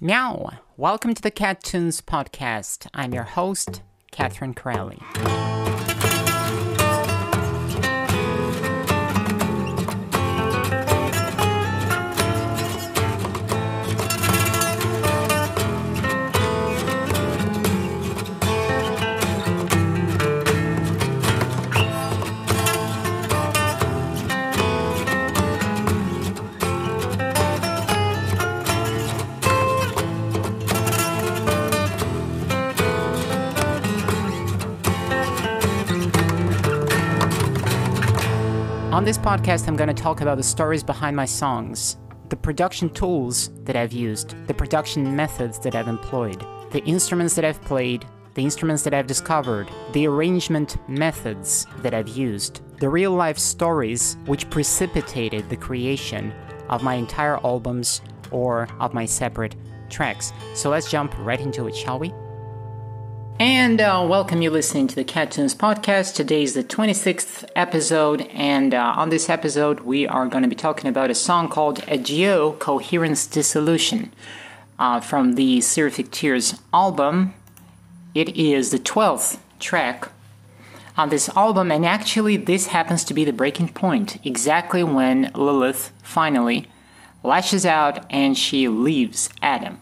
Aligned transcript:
Meow! 0.00 0.52
Welcome 0.76 1.12
to 1.14 1.20
the 1.20 1.32
Cat 1.32 1.64
Tunes 1.64 2.00
podcast. 2.00 2.86
I'm 2.94 3.12
your 3.12 3.24
host, 3.24 3.82
Catherine 4.12 4.54
Corelli. 4.54 5.00
On 38.98 39.04
this 39.04 39.16
podcast, 39.16 39.68
I'm 39.68 39.76
going 39.76 39.86
to 39.86 39.94
talk 39.94 40.22
about 40.22 40.38
the 40.38 40.42
stories 40.42 40.82
behind 40.82 41.14
my 41.14 41.24
songs, 41.24 41.98
the 42.30 42.36
production 42.36 42.90
tools 42.90 43.50
that 43.62 43.76
I've 43.76 43.92
used, 43.92 44.34
the 44.48 44.54
production 44.54 45.14
methods 45.14 45.60
that 45.60 45.76
I've 45.76 45.86
employed, 45.86 46.44
the 46.72 46.82
instruments 46.84 47.36
that 47.36 47.44
I've 47.44 47.62
played, 47.62 48.04
the 48.34 48.42
instruments 48.42 48.82
that 48.82 48.94
I've 48.94 49.06
discovered, 49.06 49.70
the 49.92 50.08
arrangement 50.08 50.78
methods 50.88 51.64
that 51.76 51.94
I've 51.94 52.08
used, 52.08 52.60
the 52.80 52.88
real 52.88 53.12
life 53.12 53.38
stories 53.38 54.16
which 54.26 54.50
precipitated 54.50 55.48
the 55.48 55.56
creation 55.56 56.32
of 56.68 56.82
my 56.82 56.94
entire 56.94 57.36
albums 57.46 58.00
or 58.32 58.66
of 58.80 58.94
my 58.94 59.04
separate 59.04 59.54
tracks. 59.90 60.32
So 60.54 60.70
let's 60.70 60.90
jump 60.90 61.16
right 61.20 61.40
into 61.40 61.68
it, 61.68 61.76
shall 61.76 62.00
we? 62.00 62.12
And 63.40 63.80
uh, 63.80 64.04
welcome 64.08 64.42
you 64.42 64.50
listening 64.50 64.88
to 64.88 64.96
the 64.96 65.04
Cat 65.04 65.30
Tunes 65.30 65.54
podcast. 65.54 66.16
Today 66.16 66.42
is 66.42 66.54
the 66.54 66.64
26th 66.64 67.48
episode, 67.54 68.22
and 68.32 68.74
uh, 68.74 68.94
on 68.96 69.10
this 69.10 69.30
episode, 69.30 69.80
we 69.80 70.08
are 70.08 70.26
going 70.26 70.42
to 70.42 70.48
be 70.48 70.56
talking 70.56 70.90
about 70.90 71.08
a 71.08 71.14
song 71.14 71.48
called 71.48 71.84
Adieu 71.86 72.56
Coherence 72.58 73.28
Dissolution 73.28 74.12
uh, 74.76 74.98
from 74.98 75.34
the 75.34 75.60
Seraphic 75.60 76.10
Tears 76.10 76.60
album. 76.74 77.32
It 78.12 78.34
is 78.36 78.72
the 78.72 78.80
12th 78.80 79.38
track 79.60 80.08
on 80.96 81.10
this 81.10 81.28
album, 81.36 81.70
and 81.70 81.86
actually, 81.86 82.36
this 82.36 82.66
happens 82.66 83.04
to 83.04 83.14
be 83.14 83.24
the 83.24 83.32
breaking 83.32 83.68
point 83.68 84.18
exactly 84.26 84.82
when 84.82 85.30
Lilith 85.36 85.92
finally 86.02 86.66
lashes 87.22 87.64
out 87.64 88.04
and 88.10 88.36
she 88.36 88.66
leaves 88.66 89.28
Adam. 89.40 89.78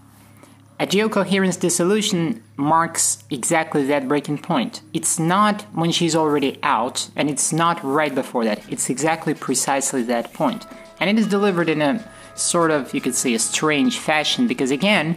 Adieu 0.79 1.09
coherence 1.09 1.57
dissolution 1.57 2.43
marks 2.57 3.25
exactly 3.31 3.85
that 3.87 4.07
breaking 4.07 4.37
point. 4.37 4.83
It's 4.93 5.19
not 5.19 5.63
when 5.75 5.91
she's 5.91 6.15
already 6.15 6.59
out, 6.63 7.09
and 7.17 7.31
it's 7.31 7.51
not 7.51 7.83
right 7.83 8.15
before 8.15 8.45
that. 8.45 8.61
It's 8.71 8.91
exactly 8.91 9.33
precisely 9.33 10.03
that 10.03 10.35
point. 10.35 10.67
And 11.01 11.09
it 11.09 11.19
is 11.19 11.27
delivered 11.29 11.71
in 11.71 11.81
a 11.81 12.07
sort 12.35 12.71
of, 12.71 12.93
you 12.93 13.01
could 13.01 13.15
say, 13.15 13.33
a 13.33 13.39
strange 13.39 13.99
fashion, 13.99 14.47
because 14.47 14.71
again, 14.71 15.17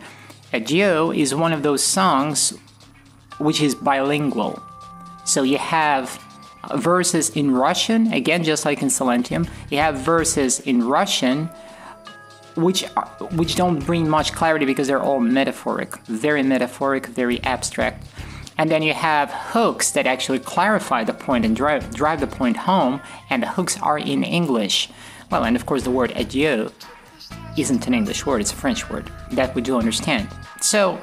Adieu 0.54 1.12
is 1.12 1.36
one 1.36 1.52
of 1.52 1.62
those 1.62 1.84
songs 1.84 2.58
which 3.38 3.62
is 3.62 3.76
bilingual. 3.76 4.64
So 5.26 5.44
you 5.44 5.58
have 5.58 6.20
verses 6.76 7.32
in 7.32 7.52
Russian, 7.52 8.14
again, 8.14 8.44
just 8.44 8.64
like 8.64 8.82
in 8.82 8.88
Silentium, 8.88 9.50
you 9.70 9.80
have 9.80 9.98
verses 9.98 10.62
in 10.62 10.88
Russian 10.88 11.50
which 12.62 12.84
which 13.32 13.56
don't 13.56 13.86
bring 13.86 14.10
much 14.10 14.34
clarity 14.34 14.66
because 14.66 14.88
they're 14.88 15.02
all 15.02 15.20
metaphoric, 15.20 15.98
very 16.06 16.44
metaphoric, 16.44 17.08
very 17.08 17.42
abstract. 17.44 18.06
And 18.58 18.70
then 18.70 18.84
you 18.84 18.94
have 18.94 19.32
hooks 19.32 19.92
that 19.92 20.06
actually 20.06 20.40
clarify 20.40 21.04
the 21.06 21.14
point 21.14 21.46
and 21.46 21.56
drive 21.56 21.94
drive 21.96 22.20
the 22.20 22.28
point 22.28 22.58
home, 22.58 23.02
and 23.30 23.44
the 23.44 23.48
hooks 23.48 23.82
are 23.82 23.98
in 23.98 24.24
English. 24.24 24.90
Well, 25.32 25.46
and 25.46 25.56
of 25.56 25.66
course 25.66 25.84
the 25.84 25.92
word 25.92 26.12
adieu 26.16 26.72
isn't 27.58 27.88
an 27.88 27.94
English 27.94 28.26
word; 28.26 28.42
it's 28.42 28.52
a 28.52 28.56
French 28.56 28.90
word 28.90 29.12
that 29.32 29.56
we 29.56 29.62
do 29.62 29.78
understand. 29.78 30.28
So 30.62 31.00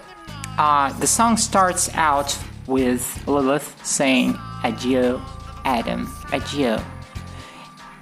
uh, 0.59 0.93
the 0.99 1.07
song 1.07 1.37
starts 1.37 1.89
out 1.95 2.37
with 2.67 3.27
Lilith 3.27 3.75
saying 3.87 4.39
adieu, 4.65 5.21
Adam, 5.65 6.13
adieu, 6.33 6.79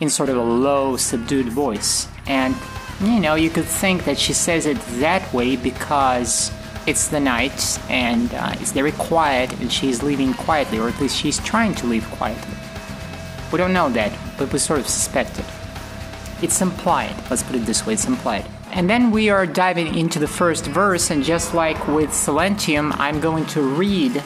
in 0.00 0.10
sort 0.10 0.28
of 0.28 0.37
a 0.37 0.43
low, 0.43 0.97
subdued 0.97 1.48
voice, 1.48 2.09
and 2.26 2.56
you 3.01 3.19
know, 3.19 3.35
you 3.35 3.50
could 3.50 3.66
think 3.66 4.05
that 4.05 4.17
she 4.17 4.33
says 4.33 4.66
it 4.66 4.77
that 5.00 5.33
way 5.33 5.55
because 5.55 6.51
it's 6.85 7.07
the 7.07 7.19
night 7.19 7.79
and 7.89 8.33
uh, 8.33 8.55
it's 8.59 8.72
very 8.72 8.91
quiet 8.94 9.51
and 9.59 9.72
she's 9.72 10.03
leaving 10.03 10.33
quietly, 10.33 10.79
or 10.79 10.89
at 10.89 11.00
least 11.00 11.16
she's 11.16 11.39
trying 11.39 11.73
to 11.75 11.88
leave 11.88 12.09
quietly. 12.11 12.55
We 13.51 13.57
don't 13.57 13.73
know 13.73 13.89
that, 13.89 14.11
but 14.38 14.51
we 14.51 14.59
sort 14.59 14.79
of 14.79 14.88
suspect 14.88 15.39
it. 15.39 15.45
It's 16.41 16.61
implied, 16.61 17.16
let's 17.29 17.44
put 17.44 17.55
it 17.55 17.66
this 17.66 17.85
way, 17.85 17.94
it's 17.94 18.05
implied. 18.05 18.45
And 18.72 18.89
then 18.89 19.11
we 19.11 19.29
are 19.29 19.45
diving 19.45 19.95
into 19.95 20.19
the 20.19 20.27
first 20.27 20.66
verse, 20.67 21.09
and 21.09 21.23
just 21.23 21.53
like 21.53 21.88
with 21.88 22.11
Silentium, 22.11 22.95
I'm 23.00 23.19
going 23.19 23.45
to 23.47 23.61
read 23.61 24.22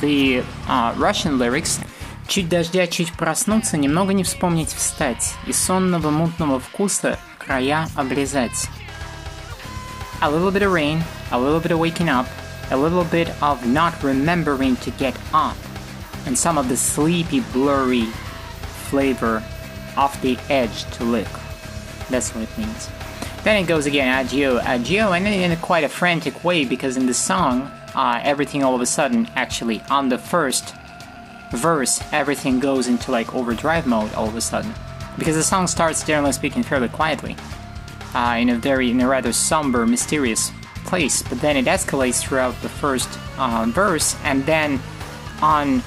the 0.00 0.42
uh, 0.66 0.94
Russian 0.96 1.38
lyrics. 1.38 1.80
Чуть 2.26 2.48
дождя, 2.48 2.86
чуть 2.86 3.12
проснуться, 3.12 3.76
немного 3.76 4.14
не 4.14 4.24
вспомнить 4.24 4.72
встать, 4.72 5.34
и 5.46 5.52
сонного 5.52 6.10
мутного 6.10 6.58
вкуса 6.58 7.18
края 7.48 7.88
обрезать. 7.96 8.68
A 10.22 10.30
little 10.30 10.50
bit 10.50 10.62
of 10.62 10.72
rain, 10.72 11.02
a 11.32 11.38
little 11.38 11.60
bit 11.60 11.72
of 11.72 11.78
waking 11.78 12.08
up, 12.08 12.26
a 12.70 12.76
little 12.76 13.04
bit 13.04 13.30
of 13.42 13.66
not 13.66 14.02
remembering 14.02 14.76
to 14.76 14.90
get 14.92 15.16
up, 15.32 15.56
and 16.26 16.36
some 16.36 16.56
of 16.56 16.68
the 16.68 16.76
sleepy, 16.76 17.40
blurry 17.52 18.06
flavor 18.88 19.42
off 19.96 20.20
the 20.22 20.38
edge 20.48 20.84
to 20.92 21.04
lick. 21.04 21.28
That's 22.08 22.34
what 22.34 22.44
it 22.44 22.58
means. 22.58 22.88
Then 23.42 23.62
it 23.62 23.66
goes 23.66 23.84
again, 23.84 24.24
adieu, 24.24 24.58
adieu, 24.64 25.12
and 25.12 25.26
in 25.26 25.54
quite 25.58 25.84
a 25.84 25.88
frantic 25.88 26.44
way 26.44 26.64
because 26.64 26.96
in 26.96 27.06
the 27.06 27.14
song, 27.14 27.70
uh, 27.94 28.20
everything 28.22 28.62
all 28.62 28.74
of 28.74 28.80
a 28.80 28.86
sudden, 28.86 29.28
actually, 29.36 29.82
on 29.90 30.08
the 30.08 30.18
first 30.18 30.74
verse, 31.50 32.02
everything 32.12 32.58
goes 32.58 32.88
into 32.88 33.10
like 33.10 33.34
overdrive 33.34 33.86
mode 33.86 34.12
all 34.14 34.26
of 34.26 34.36
a 34.36 34.40
sudden 34.40 34.72
because 35.19 35.35
the 35.35 35.43
song 35.43 35.67
starts, 35.67 36.03
generally 36.03 36.31
speaking, 36.31 36.63
fairly 36.63 36.87
quietly, 36.87 37.35
uh, 38.15 38.37
in 38.39 38.49
a 38.49 38.55
very, 38.55 38.89
in 38.89 38.99
a 39.01 39.07
rather 39.07 39.31
somber, 39.31 39.85
mysterious 39.85 40.51
place, 40.85 41.21
but 41.21 41.39
then 41.41 41.55
it 41.57 41.65
escalates 41.65 42.21
throughout 42.21 42.59
the 42.61 42.69
first 42.69 43.09
uh, 43.37 43.65
verse, 43.67 44.15
and 44.23 44.45
then 44.45 44.79
on 45.41 45.79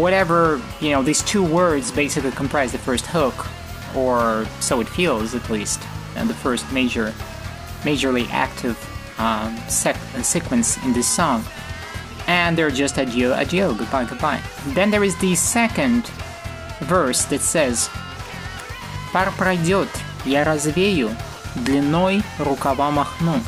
whatever, 0.00 0.60
you 0.80 0.90
know, 0.90 1.02
these 1.02 1.22
two 1.22 1.44
words 1.44 1.90
basically 1.90 2.30
comprise 2.30 2.72
the 2.72 2.78
first 2.78 3.06
hook, 3.06 3.46
or 3.94 4.46
so 4.60 4.80
it 4.80 4.88
feels 4.88 5.34
at 5.34 5.50
least, 5.50 5.80
and 6.16 6.28
the 6.28 6.34
first 6.34 6.70
major, 6.72 7.12
majorly 7.82 8.28
active 8.30 8.76
um, 9.18 9.56
sec- 9.68 9.96
sequence 10.22 10.82
in 10.84 10.92
this 10.92 11.08
song. 11.08 11.44
And 12.26 12.58
they're 12.58 12.70
just 12.70 12.98
adieu, 12.98 13.32
adieu, 13.32 13.74
goodbye, 13.74 14.04
goodbye. 14.04 14.42
Then 14.68 14.90
there 14.90 15.04
is 15.04 15.16
the 15.18 15.34
second 15.34 16.06
verse 16.80 17.24
that 17.26 17.40
says, 17.40 17.88
Пар 19.12 19.32
пройдет, 19.36 19.88
я 20.24 20.44
развею, 20.44 21.10
длиной 21.54 22.22
рукава 22.38 22.90
махну, 22.90 23.40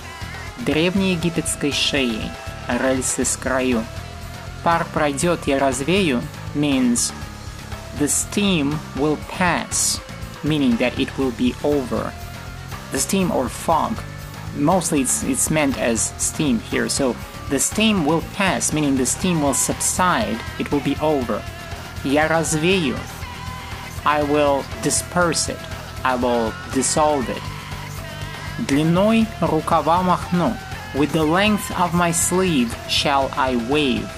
древней 0.58 1.12
египетской 1.12 1.72
шеей, 1.72 2.30
рельсы 2.68 3.24
с 3.24 3.36
краю. 3.36 3.84
Пар 4.64 4.86
пройдет, 4.92 5.46
я 5.46 5.58
развею 5.58 6.22
means 6.54 7.12
the 7.98 8.08
steam 8.08 8.78
will 8.96 9.18
pass, 9.28 10.00
meaning 10.42 10.76
that 10.78 10.98
it 10.98 11.16
will 11.18 11.32
be 11.32 11.54
over. 11.62 12.12
The 12.92 12.98
steam 12.98 13.30
or 13.30 13.48
fog, 13.48 13.98
mostly 14.56 15.02
it's, 15.02 15.22
it's 15.22 15.50
meant 15.50 15.78
as 15.78 16.12
steam 16.18 16.58
here, 16.60 16.88
so 16.88 17.14
the 17.50 17.58
steam 17.58 18.04
will 18.06 18.22
pass, 18.34 18.72
meaning 18.72 18.96
the 18.96 19.06
steam 19.06 19.42
will 19.42 19.54
subside, 19.54 20.38
it 20.58 20.70
will 20.72 20.80
be 20.80 20.96
over. 21.00 21.42
Я 22.02 22.28
развею, 22.28 22.96
I 24.05 24.23
will 24.23 24.63
disperse 24.83 25.49
it. 25.49 25.59
I 26.03 26.15
will 26.15 26.53
dissolve 26.73 27.27
it. 27.29 27.41
Длиной 28.67 29.27
рукава 29.41 30.03
махну. 30.03 30.55
With 30.93 31.11
the 31.11 31.23
length 31.23 31.77
of 31.77 31.93
my 31.93 32.11
sleeve 32.11 32.73
shall 32.87 33.29
I 33.35 33.57
wave. 33.69 34.09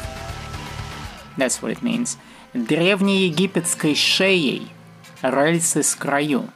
That's 1.37 1.61
what 1.61 1.71
it 1.71 1.81
means. 1.81 2.17
Древней 2.53 3.27
египетской 3.27 3.95
шеей 3.95 4.71
рельсы 5.21 5.83
с 5.83 5.95
краю. 5.95 6.49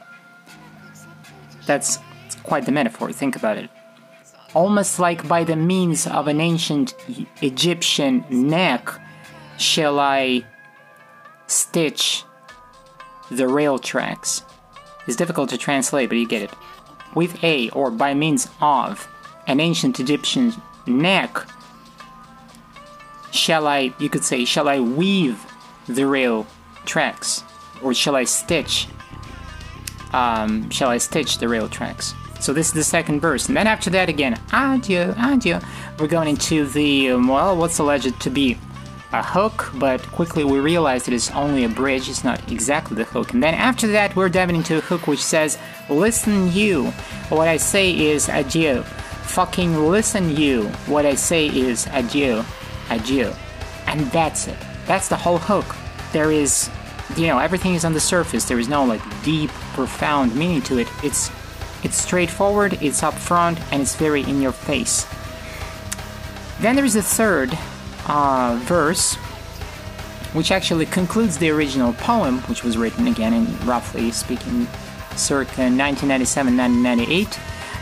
That's 1.66 1.98
quite 2.42 2.66
the 2.66 2.72
metaphor, 2.72 3.12
think 3.12 3.36
about 3.36 3.56
it. 3.56 3.70
Almost 4.54 4.98
like 4.98 5.26
by 5.26 5.44
the 5.44 5.56
means 5.56 6.06
of 6.06 6.28
an 6.28 6.40
ancient 6.40 6.94
Egyptian 7.40 8.24
neck 8.28 8.90
shall 9.56 9.98
I 9.98 10.44
stitch 11.46 12.24
the 13.29 13.47
rail 13.47 13.79
tracks. 13.79 14.43
It's 15.07 15.15
difficult 15.15 15.49
to 15.49 15.57
translate, 15.57 16.09
but 16.09 16.17
you 16.17 16.27
get 16.27 16.41
it. 16.41 16.53
With 17.15 17.43
a 17.43 17.69
or 17.69 17.89
by 17.91 18.13
means 18.13 18.49
of 18.61 19.07
an 19.47 19.59
ancient 19.59 19.99
Egyptian 19.99 20.53
neck, 20.85 21.37
shall 23.31 23.67
I, 23.67 23.93
you 23.99 24.09
could 24.09 24.23
say, 24.23 24.45
shall 24.45 24.67
I 24.67 24.79
weave 24.79 25.45
the 25.87 26.05
rail 26.05 26.45
tracks? 26.85 27.43
Or 27.81 27.93
shall 27.93 28.15
I 28.15 28.25
stitch? 28.25 28.87
Um, 30.13 30.69
shall 30.69 30.89
I 30.89 30.97
stitch 30.97 31.37
the 31.37 31.47
rail 31.47 31.69
tracks? 31.69 32.13
So 32.39 32.53
this 32.53 32.67
is 32.67 32.73
the 32.73 32.83
second 32.83 33.19
verse. 33.19 33.47
And 33.47 33.57
then 33.57 33.67
after 33.67 33.89
that 33.91 34.09
again, 34.09 34.39
adieu, 34.51 35.13
adieu. 35.17 35.59
We're 35.99 36.07
going 36.07 36.27
into 36.27 36.65
the, 36.65 37.11
um, 37.11 37.27
well, 37.27 37.57
what's 37.57 37.79
alleged 37.79 38.19
to 38.19 38.29
be 38.29 38.57
a 39.13 39.23
hook, 39.23 39.71
but 39.75 40.01
quickly 40.11 40.43
we 40.43 40.59
realize 40.59 41.07
it 41.07 41.13
is 41.13 41.31
only 41.31 41.63
a 41.63 41.69
bridge, 41.69 42.09
it's 42.09 42.23
not 42.23 42.51
exactly 42.51 42.95
the 42.97 43.05
hook. 43.05 43.33
And 43.33 43.41
then 43.41 43.53
after 43.53 43.87
that, 43.87 44.15
we're 44.15 44.29
diving 44.29 44.55
into 44.55 44.77
a 44.77 44.81
hook 44.81 45.07
which 45.07 45.23
says, 45.23 45.57
Listen, 45.89 46.51
you. 46.51 46.87
What 47.29 47.47
I 47.47 47.57
say 47.57 47.97
is 47.97 48.27
adieu. 48.29 48.83
Fucking 48.83 49.87
listen, 49.87 50.35
you. 50.35 50.63
What 50.87 51.05
I 51.05 51.15
say 51.15 51.47
is 51.47 51.87
adieu, 51.91 52.43
adieu. 52.89 53.33
And 53.87 54.01
that's 54.11 54.47
it. 54.47 54.57
That's 54.85 55.07
the 55.07 55.15
whole 55.15 55.37
hook. 55.37 55.75
There 56.11 56.31
is, 56.31 56.69
you 57.15 57.27
know, 57.27 57.39
everything 57.39 57.75
is 57.75 57.85
on 57.85 57.93
the 57.93 57.99
surface. 57.99 58.45
There 58.45 58.59
is 58.59 58.67
no 58.67 58.83
like 58.83 59.01
deep, 59.23 59.49
profound 59.73 60.35
meaning 60.35 60.61
to 60.63 60.79
it. 60.79 60.87
It's 61.03 61.31
it's 61.83 61.95
straightforward, 61.95 62.73
it's 62.81 63.01
upfront, 63.01 63.61
and 63.71 63.81
it's 63.81 63.95
very 63.95 64.23
in 64.23 64.41
your 64.41 64.51
face. 64.51 65.05
Then 66.59 66.75
there 66.75 66.85
is 66.85 66.95
a 66.95 67.03
third 67.03 67.57
uh, 68.07 68.59
verse, 68.63 69.15
which 70.33 70.51
actually 70.51 70.85
concludes 70.85 71.37
the 71.37 71.49
original 71.49 71.93
poem, 71.93 72.39
which 72.43 72.63
was 72.63 72.77
written 72.77 73.07
again 73.07 73.33
in 73.33 73.45
roughly 73.65 74.11
speaking 74.11 74.67
circa 75.15 75.61
1997 75.69 76.57
1998, 76.57 77.39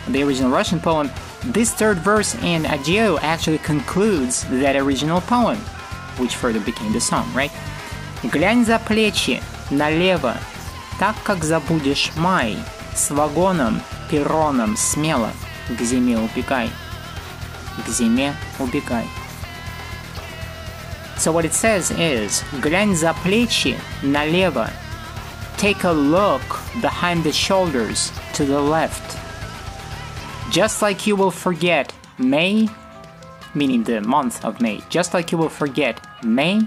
the 0.09 0.23
original 0.23 0.51
Russian 0.51 0.79
poem. 0.79 1.09
This 1.43 1.73
third 1.73 1.97
verse 1.97 2.35
in 2.43 2.65
Adieu 2.65 3.17
actually 3.21 3.59
concludes 3.59 4.45
that 4.49 4.75
original 4.75 5.21
poem, 5.21 5.57
which 6.17 6.35
further 6.35 6.59
became 6.59 6.93
the 6.93 7.01
song, 7.01 7.31
right? 7.33 7.51
Глянь 8.23 8.65
за 8.65 8.79
плечи, 8.79 9.43
налево, 9.69 10.37
так 10.99 11.15
как 11.23 11.43
забудешь 11.43 12.11
май, 12.15 12.57
с 12.95 13.11
вагоном, 13.11 13.81
пероном 14.09 14.75
смело, 14.77 15.31
к 15.69 15.81
зиме 15.81 16.17
убегай, 16.17 16.69
к 17.85 17.89
зиме 17.89 18.33
убегай. 18.57 19.05
So 21.16 21.32
what 21.32 21.44
it 21.44 21.52
says 21.52 21.90
is, 21.90 22.42
глянь 22.60 22.94
за 22.94 23.14
плечи 23.22 23.76
налево. 24.02 24.70
Take 25.58 25.84
a 25.84 25.92
look 25.92 26.58
behind 26.80 27.24
the 27.24 27.32
shoulders 27.32 28.10
to 28.32 28.44
the 28.46 28.60
left. 28.60 29.18
Just 30.50 30.80
like 30.80 31.06
you 31.06 31.16
will 31.16 31.30
forget 31.30 31.92
May, 32.18 32.68
meaning 33.54 33.84
the 33.84 34.00
month 34.00 34.44
of 34.44 34.60
May, 34.60 34.80
just 34.88 35.12
like 35.12 35.30
you 35.30 35.38
will 35.38 35.50
forget 35.50 36.00
May, 36.24 36.62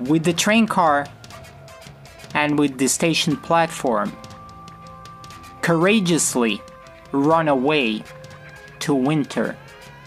with 0.00 0.24
the 0.24 0.32
train 0.32 0.66
car 0.66 1.06
and 2.32 2.58
with 2.58 2.78
the 2.78 2.88
station 2.88 3.36
platform, 3.36 4.16
courageously 5.60 6.62
run 7.12 7.48
away 7.48 8.02
to 8.80 8.94
winter. 8.94 9.56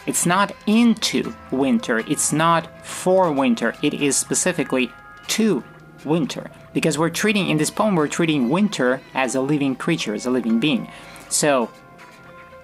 It's 0.07 0.27
not 0.27 0.53
into 0.67 1.35
winter, 1.51 1.99
it's 2.01 2.33
not 2.33 2.85
for 2.85 3.33
winter, 3.33 3.75
it 3.83 3.95
is 3.95 4.17
specifically 4.17 4.91
to 5.29 5.63
winter. 6.05 6.51
Because 6.73 6.99
we're 6.99 7.11
treating, 7.11 7.49
in 7.49 7.59
this 7.59 7.71
poem, 7.71 7.95
we're 7.95 8.09
treating 8.09 8.49
winter 8.49 9.01
as 9.15 9.35
a 9.35 9.41
living 9.41 9.77
creature, 9.77 10.15
as 10.15 10.27
a 10.27 10.31
living 10.31 10.59
being. 10.59 10.91
So, 11.29 11.71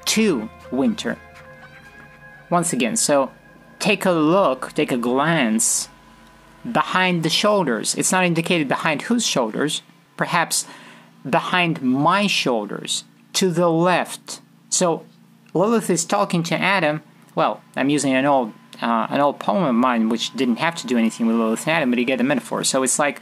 to 0.06 0.48
winter. 0.70 1.16
Once 2.50 2.72
again, 2.72 2.96
so 2.96 3.30
take 3.78 4.04
a 4.04 4.10
look, 4.10 4.72
take 4.72 4.90
a 4.90 4.96
glance 4.96 5.88
behind 6.70 7.22
the 7.22 7.28
shoulders. 7.28 7.94
It's 7.94 8.12
not 8.12 8.24
indicated 8.24 8.68
behind 8.68 9.02
whose 9.02 9.26
shoulders, 9.26 9.82
perhaps 10.16 10.66
behind 11.28 11.82
my 11.82 12.26
shoulders, 12.26 13.04
to 13.34 13.50
the 13.50 13.70
left. 13.70 14.40
So 14.70 15.04
Lilith 15.54 15.90
is 15.90 16.04
talking 16.04 16.42
to 16.44 16.58
Adam 16.58 17.02
Well, 17.37 17.61
I'm 17.75 17.89
using 17.89 18.13
an 18.13 18.25
old 18.25 18.53
uh, 18.81 19.07
an 19.09 19.21
old 19.21 19.39
poem 19.39 19.63
of 19.63 19.75
mine 19.75 20.09
which 20.09 20.33
didn't 20.35 20.57
have 20.57 20.75
to 20.75 20.87
do 20.87 20.97
anything 20.97 21.27
with 21.27 21.35
Lilith 21.35 21.67
and 21.67 21.75
Adam, 21.77 21.89
but 21.89 21.99
you 21.99 22.05
get 22.05 22.17
the 22.17 22.23
metaphor. 22.23 22.63
So 22.63 22.83
it's 22.83 22.99
like 22.99 23.21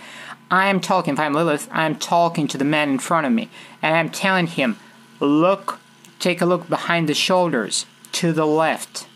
I 0.49 0.67
am 0.67 0.79
talking. 0.79 1.13
If 1.13 1.19
I'm 1.19 1.33
Lilith, 1.33 1.69
I'm 1.71 1.95
talking 1.95 2.47
to 2.49 2.57
the 2.57 2.65
man 2.65 2.89
in 2.89 2.99
front 2.99 3.27
of 3.27 3.33
me, 3.33 3.49
and 3.81 3.95
I'm 3.95 4.09
telling 4.09 4.47
him, 4.47 4.77
look, 5.19 5.79
take 6.19 6.41
a 6.41 6.45
look 6.45 6.67
behind 6.67 7.07
the 7.07 7.13
shoulders 7.13 7.85
to 8.13 8.33
the 8.33 8.45
left, 8.45 9.07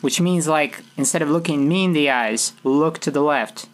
which 0.00 0.20
means 0.20 0.46
like 0.48 0.82
instead 0.96 1.22
of 1.22 1.30
looking 1.30 1.68
me 1.68 1.84
in 1.84 1.92
the 1.92 2.10
eyes, 2.10 2.52
look 2.64 2.98
to 3.00 3.10
the 3.10 3.22
left, 3.22 3.68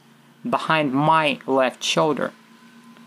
behind 0.48 0.92
my 0.92 1.38
left 1.46 1.82
shoulder. 1.82 2.32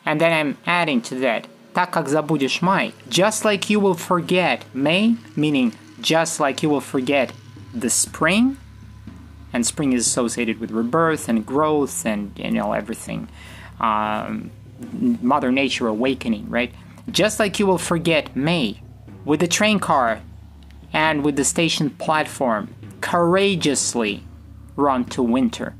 And 0.05 0.19
then 0.19 0.33
I'm 0.33 0.57
adding 0.65 1.01
to 1.03 1.15
that, 1.15 1.47
так 1.73 1.91
как 1.91 2.07
забудешь 2.07 2.61
май, 2.61 2.93
just 3.07 3.45
like 3.45 3.69
you 3.69 3.79
will 3.79 3.93
forget 3.93 4.65
May, 4.73 5.15
meaning 5.35 5.73
just 6.00 6.40
like 6.40 6.62
you 6.62 6.68
will 6.68 6.80
forget 6.80 7.32
the 7.74 7.90
spring, 7.90 8.56
and 9.52 9.66
spring 9.66 9.92
is 9.92 10.06
associated 10.06 10.60
with 10.60 10.70
rebirth 10.70 11.28
and 11.28 11.44
growth 11.46 12.04
and 12.04 12.32
you 12.36 12.50
know 12.50 12.72
everything, 12.72 13.28
um, 13.80 14.50
Mother 15.22 15.50
Nature 15.52 15.88
awakening, 15.88 16.48
right? 16.50 16.72
Just 17.10 17.38
like 17.38 17.58
you 17.58 17.66
will 17.66 17.78
forget 17.78 18.34
May, 18.36 18.80
with 19.24 19.40
the 19.40 19.48
train 19.48 19.78
car 19.78 20.20
and 20.92 21.24
with 21.24 21.36
the 21.36 21.44
station 21.44 21.90
platform, 21.90 22.74
courageously 23.00 24.24
run 24.76 25.04
to 25.06 25.22
winter. 25.22 25.74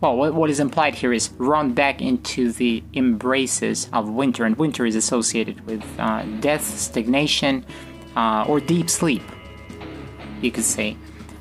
Well, 0.00 0.16
what, 0.16 0.48
is 0.48 0.60
implied 0.60 0.94
here 0.94 1.12
is 1.12 1.30
run 1.38 1.74
back 1.74 2.00
into 2.00 2.52
the 2.52 2.84
embraces 2.94 3.88
of 3.92 4.08
winter, 4.08 4.44
and 4.44 4.56
winter 4.56 4.86
is 4.86 4.94
associated 4.94 5.66
with 5.66 5.82
uh, 5.98 6.22
death, 6.38 6.64
stagnation, 6.64 7.66
uh, 8.14 8.44
or 8.46 8.60
deep 8.60 8.90
sleep, 8.90 9.22
you 10.42 10.50
could 10.50 10.64
say. 10.64 10.96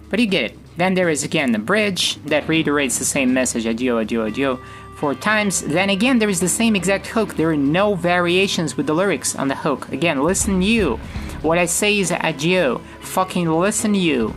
But 0.10 0.20
you 0.20 0.28
get 0.28 0.52
it. 0.52 0.60
Then 0.78 0.94
there 0.94 1.10
is 1.10 1.24
again 1.24 1.52
the 1.52 1.60
bridge 1.60 2.16
that 2.26 2.48
reiterates 2.48 3.00
the 3.00 3.06
same 3.06 3.34
message 3.34 3.66
adieu, 3.66 3.98
adieu, 3.98 4.24
adieu 4.24 4.60
four 4.98 5.14
times. 5.14 5.62
Then 5.62 5.90
again, 5.90 6.20
there 6.20 6.30
is 6.30 6.40
the 6.40 6.50
same 6.50 6.76
exact 6.76 7.08
hook. 7.08 7.36
There 7.36 7.50
are 7.50 7.58
no 7.58 7.96
variations 7.96 8.76
with 8.78 8.88
the 8.88 8.94
lyrics 8.94 9.36
on 9.36 9.48
the 9.48 9.56
hook. 9.56 9.92
Again, 9.92 10.24
listen, 10.24 10.62
you. 10.62 10.98
What 11.42 11.58
I 11.58 11.66
say 11.66 12.00
is 12.00 12.12
adieu. 12.12 12.82
Fucking 13.02 13.50
listen, 13.50 13.94
you. 13.94 14.30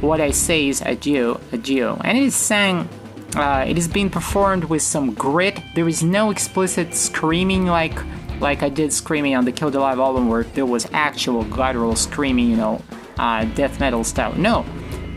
What 0.00 0.20
I 0.20 0.30
say 0.30 0.68
is 0.68 0.80
adieu, 0.80 1.40
adieu. 1.52 1.96
And 2.04 2.18
it 2.18 2.24
is 2.24 2.34
sang 2.34 2.88
uh, 3.36 3.64
it 3.66 3.78
is 3.78 3.86
being 3.86 4.10
performed 4.10 4.64
with 4.64 4.82
some 4.82 5.14
grit. 5.14 5.60
There 5.74 5.88
is 5.88 6.02
no 6.02 6.30
explicit 6.30 6.94
screaming 6.94 7.66
like 7.66 7.96
like 8.40 8.62
I 8.62 8.70
did 8.70 8.92
screaming 8.92 9.36
on 9.36 9.44
the 9.44 9.52
Kill 9.52 9.70
the 9.70 9.80
Live 9.80 9.98
album, 9.98 10.28
where 10.28 10.44
there 10.44 10.66
was 10.66 10.88
actual 10.92 11.44
guttural 11.44 11.94
screaming, 11.94 12.48
you 12.48 12.56
know, 12.56 12.82
uh, 13.20 13.44
death 13.54 13.78
metal 13.78 14.02
style. 14.02 14.34
No, 14.34 14.64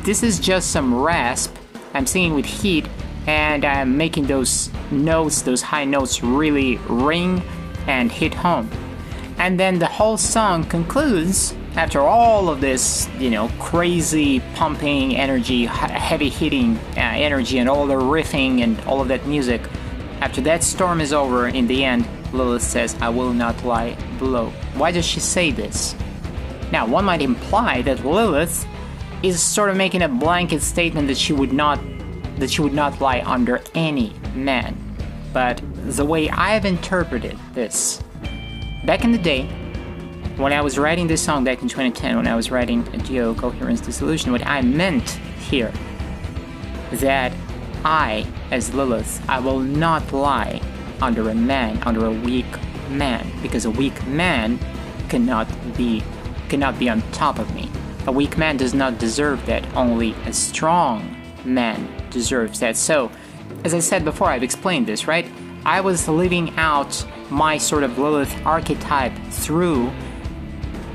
this 0.03 0.23
is 0.23 0.39
just 0.39 0.71
some 0.71 0.93
rasp. 0.93 1.55
I'm 1.93 2.05
singing 2.05 2.33
with 2.33 2.45
heat, 2.45 2.87
and 3.27 3.63
I'm 3.63 3.95
making 3.97 4.27
those 4.27 4.69
notes, 4.91 5.41
those 5.41 5.61
high 5.61 5.85
notes, 5.85 6.23
really 6.23 6.77
ring 6.89 7.41
and 7.87 8.11
hit 8.11 8.33
home. 8.33 8.69
And 9.37 9.59
then 9.59 9.79
the 9.79 9.87
whole 9.87 10.17
song 10.17 10.63
concludes 10.65 11.55
after 11.75 12.01
all 12.01 12.49
of 12.49 12.61
this, 12.61 13.09
you 13.17 13.31
know, 13.31 13.49
crazy 13.59 14.41
pumping 14.55 15.15
energy, 15.15 15.65
heavy 15.65 16.29
hitting 16.29 16.77
uh, 16.97 16.99
energy, 16.99 17.57
and 17.57 17.67
all 17.69 17.87
the 17.87 17.95
riffing 17.95 18.61
and 18.61 18.79
all 18.81 19.01
of 19.01 19.07
that 19.07 19.25
music, 19.25 19.61
after 20.21 20.41
that 20.41 20.63
storm 20.63 21.01
is 21.01 21.13
over, 21.13 21.47
in 21.47 21.67
the 21.67 21.83
end, 21.83 22.07
Lilith 22.31 22.61
says, 22.61 22.95
I 23.01 23.09
will 23.09 23.33
not 23.33 23.63
lie 23.65 23.95
below. 24.19 24.51
Why 24.75 24.91
does 24.91 25.05
she 25.05 25.19
say 25.19 25.51
this? 25.51 25.95
Now, 26.73 26.87
one 26.87 27.05
might 27.05 27.21
imply 27.21 27.83
that 27.83 28.03
Lilith 28.03 28.65
is 29.21 29.39
sort 29.39 29.69
of 29.69 29.77
making 29.77 30.01
a 30.01 30.09
blanket 30.09 30.63
statement 30.63 31.07
that 31.07 31.19
she 31.19 31.31
would 31.31 31.53
not 31.53 31.79
that 32.39 32.49
she 32.49 32.63
would 32.63 32.73
not 32.73 32.99
lie 32.99 33.21
under 33.27 33.61
any 33.75 34.11
man. 34.33 34.75
But 35.33 35.61
the 35.85 36.03
way 36.03 36.31
I've 36.31 36.65
interpreted 36.65 37.37
this, 37.53 38.01
back 38.85 39.03
in 39.03 39.11
the 39.11 39.19
day, 39.19 39.45
when 40.37 40.51
I 40.51 40.61
was 40.61 40.79
writing 40.79 41.05
this 41.05 41.21
song 41.21 41.43
back 41.43 41.61
in 41.61 41.67
2010, 41.67 42.15
when 42.17 42.25
I 42.25 42.35
was 42.35 42.49
writing 42.49 42.87
Adieu 42.91 43.35
Coherence 43.35 43.79
Dissolution, 43.79 44.31
what 44.31 44.43
I 44.43 44.63
meant 44.63 45.11
here 45.47 45.71
that 46.93 47.33
I, 47.85 48.25
as 48.49 48.73
Lilith, 48.73 49.23
I 49.29 49.39
will 49.39 49.59
not 49.59 50.11
lie 50.11 50.59
under 51.03 51.29
a 51.29 51.35
man, 51.35 51.83
under 51.83 52.07
a 52.07 52.11
weak 52.11 52.47
man, 52.89 53.31
because 53.43 53.65
a 53.65 53.71
weak 53.71 54.07
man 54.07 54.57
cannot 55.07 55.47
be 55.77 56.01
cannot 56.53 56.77
be 56.77 56.87
on 56.87 57.01
top 57.13 57.39
of 57.39 57.51
me. 57.55 57.67
A 58.05 58.11
weak 58.11 58.37
man 58.37 58.57
does 58.57 58.75
not 58.75 58.99
deserve 58.99 59.43
that. 59.47 59.65
Only 59.75 60.11
a 60.27 60.31
strong 60.31 61.17
man 61.45 61.89
deserves 62.11 62.59
that. 62.59 62.77
So, 62.77 63.09
as 63.63 63.73
I 63.73 63.79
said 63.79 64.05
before, 64.05 64.27
I've 64.27 64.43
explained 64.43 64.85
this, 64.85 65.07
right? 65.07 65.25
I 65.65 65.81
was 65.81 66.07
living 66.07 66.55
out 66.57 67.03
my 67.31 67.57
sort 67.57 67.81
of 67.81 67.97
Lilith 67.97 68.35
archetype 68.45 69.17
through 69.31 69.91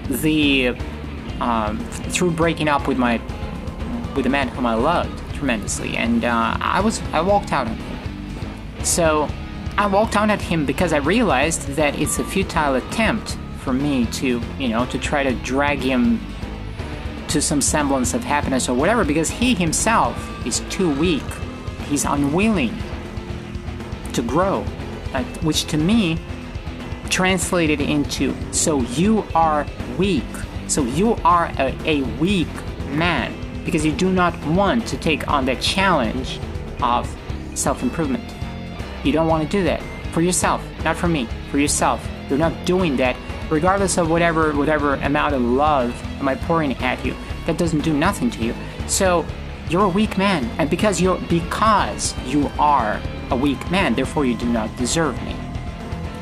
the 0.09 0.79
um, 1.41 1.81
through 2.15 2.31
breaking 2.31 2.69
up 2.69 2.87
with 2.87 2.97
my 2.97 3.17
with 4.15 4.23
the 4.23 4.31
man 4.31 4.47
whom 4.47 4.65
I 4.65 4.75
loved 4.75 5.19
tremendously, 5.35 5.97
and 5.97 6.25
uh, 6.25 6.57
I 6.61 6.79
was 6.79 7.03
I 7.13 7.21
walked 7.21 7.53
out 7.53 7.67
on 7.67 7.75
him. 7.75 8.85
So 8.85 9.29
I 9.77 9.89
walked 9.89 10.15
out 10.15 10.31
at 10.31 10.41
him 10.41 10.67
because 10.67 10.93
I 10.93 10.99
realized 10.99 11.67
that 11.75 11.99
it's 11.99 12.21
a 12.21 12.25
futile 12.25 12.77
attempt 12.77 13.37
for 13.59 13.73
me 13.73 14.07
to 14.07 14.41
you 14.59 14.69
know 14.69 14.87
to 14.87 14.99
try 14.99 15.23
to 15.23 15.35
drag 15.37 15.79
him 15.79 16.21
to 17.29 17.43
some 17.43 17.61
semblance 17.61 18.15
of 18.15 18.25
happiness 18.25 18.69
or 18.69 18.75
whatever 18.75 19.05
because 19.05 19.31
he 19.31 19.55
himself 19.55 20.17
is 20.47 20.61
too 20.71 20.91
weak. 20.99 21.23
He's 21.89 22.05
unwilling 22.05 22.77
to 24.15 24.23
grow, 24.23 24.63
which 25.43 25.65
to 25.67 25.77
me 25.77 26.19
translated 27.11 27.81
into 27.81 28.35
so 28.53 28.81
you 28.81 29.25
are 29.35 29.67
weak. 29.97 30.25
So 30.67 30.83
you 30.83 31.15
are 31.25 31.51
a, 31.59 31.75
a 31.85 32.03
weak 32.19 32.49
man 32.91 33.35
because 33.65 33.85
you 33.85 33.93
do 33.93 34.11
not 34.11 34.35
want 34.47 34.87
to 34.89 34.97
take 34.97 35.29
on 35.29 35.45
the 35.45 35.57
challenge 35.57 36.41
of 36.83 37.09
self 37.55 37.83
improvement. 37.83 38.25
You 39.05 39.13
don't 39.13 39.29
want 39.29 39.43
to 39.43 39.49
do 39.49 39.65
that 39.65 39.83
for 40.13 40.23
yourself, 40.23 40.63
not 40.85 40.97
for 40.97 41.09
me, 41.09 41.29
for 41.51 41.59
yourself. 41.59 42.07
You're 42.29 42.39
not 42.39 42.67
doing 42.67 42.97
that 42.97 43.17
regardless 43.51 43.99
of 43.99 44.11
whatever 44.11 44.53
whatever 44.53 44.95
amount 44.95 45.35
of 45.35 45.43
love 45.43 45.91
am 46.21 46.29
I 46.29 46.35
pouring 46.35 46.73
at 46.79 47.05
you. 47.05 47.15
That 47.47 47.59
doesn't 47.59 47.81
do 47.81 47.93
nothing 47.93 48.31
to 48.33 48.45
you. 48.45 48.55
So 48.87 49.25
you're 49.71 49.85
a 49.85 49.89
weak 49.89 50.17
man, 50.17 50.45
and 50.59 50.71
because 50.71 51.01
you're 51.01 51.19
because 51.29 52.15
you 52.27 52.51
are 52.59 53.01
a 53.31 53.37
weak 53.37 53.71
man, 53.71 53.95
therefore 53.95 54.25
you 54.25 54.37
do 54.37 54.47
not 54.47 54.75
deserve 54.77 55.21
me. 55.25 55.37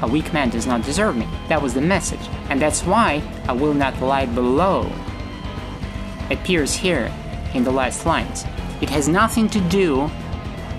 A 0.02 0.08
weak 0.08 0.32
man 0.32 0.50
does 0.50 0.66
not 0.66 0.84
deserve 0.84 1.16
me. 1.16 1.26
That 1.48 1.62
was 1.62 1.72
the 1.72 1.80
message. 1.80 2.20
And 2.50 2.60
that's 2.60 2.82
why 2.82 3.22
I 3.48 3.52
will 3.52 3.72
not 3.72 4.00
lie 4.02 4.26
below. 4.26 4.90
Appears 6.30 6.74
here 6.74 7.10
in 7.54 7.64
the 7.64 7.70
last 7.70 8.04
lines. 8.04 8.44
It 8.82 8.90
has 8.90 9.08
nothing 9.08 9.48
to 9.48 9.60
do, 9.68 10.10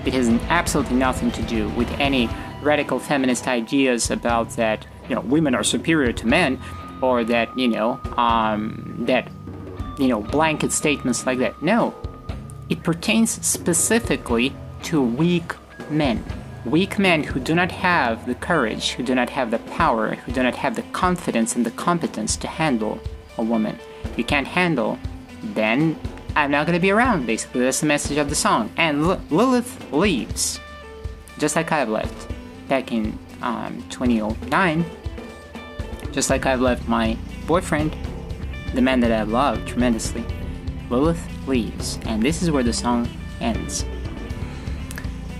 it 0.04 0.14
has 0.14 0.28
absolutely 0.48 0.96
nothing 0.96 1.32
to 1.32 1.42
do 1.42 1.68
with 1.70 1.90
any 1.98 2.28
radical 2.62 3.00
feminist 3.00 3.48
ideas 3.48 4.10
about 4.10 4.50
that, 4.50 4.86
you 5.08 5.14
know, 5.14 5.20
women 5.22 5.54
are 5.54 5.64
superior 5.64 6.12
to 6.12 6.26
men, 6.26 6.60
or 7.00 7.24
that, 7.24 7.56
you 7.58 7.68
know, 7.68 8.00
um, 8.16 8.96
that, 9.00 9.30
you 9.98 10.08
know, 10.08 10.20
blanket 10.20 10.72
statements 10.72 11.26
like 11.26 11.38
that. 11.38 11.60
No. 11.62 11.94
It 12.68 12.82
pertains 12.82 13.30
specifically 13.46 14.54
to 14.84 15.00
weak 15.00 15.54
men. 15.90 16.24
Weak 16.64 16.98
men 16.98 17.22
who 17.22 17.40
do 17.40 17.54
not 17.54 17.72
have 17.72 18.26
the 18.26 18.34
courage, 18.34 18.90
who 18.90 19.02
do 19.02 19.14
not 19.14 19.30
have 19.30 19.50
the 19.50 19.58
power, 19.60 20.16
who 20.16 20.32
do 20.32 20.42
not 20.42 20.54
have 20.56 20.74
the 20.74 20.82
confidence 20.92 21.56
and 21.56 21.64
the 21.64 21.70
competence 21.70 22.36
to 22.36 22.46
handle 22.46 23.00
a 23.38 23.42
woman. 23.42 23.78
If 24.04 24.18
you 24.18 24.24
can't 24.24 24.46
handle, 24.46 24.98
then 25.42 25.98
I'm 26.36 26.50
not 26.50 26.66
gonna 26.66 26.80
be 26.80 26.90
around, 26.90 27.26
basically. 27.26 27.62
That's 27.62 27.80
the 27.80 27.86
message 27.86 28.18
of 28.18 28.28
the 28.28 28.34
song. 28.34 28.70
And 28.76 29.02
L- 29.04 29.20
Lilith 29.30 29.92
leaves, 29.92 30.60
just 31.38 31.56
like 31.56 31.72
I've 31.72 31.88
left 31.88 32.28
back 32.68 32.92
in 32.92 33.18
um, 33.42 33.82
2009. 33.88 34.84
Just 36.18 36.30
like 36.30 36.46
I've 36.46 36.60
left 36.60 36.88
my 36.88 37.16
boyfriend, 37.46 37.96
the 38.74 38.82
man 38.82 38.98
that 39.02 39.12
I 39.12 39.22
love 39.22 39.64
tremendously. 39.66 40.24
Lilith 40.90 41.24
leaves, 41.46 42.00
and 42.06 42.20
this 42.20 42.42
is 42.42 42.50
where 42.50 42.64
the 42.64 42.72
song 42.72 43.08
ends. 43.40 43.84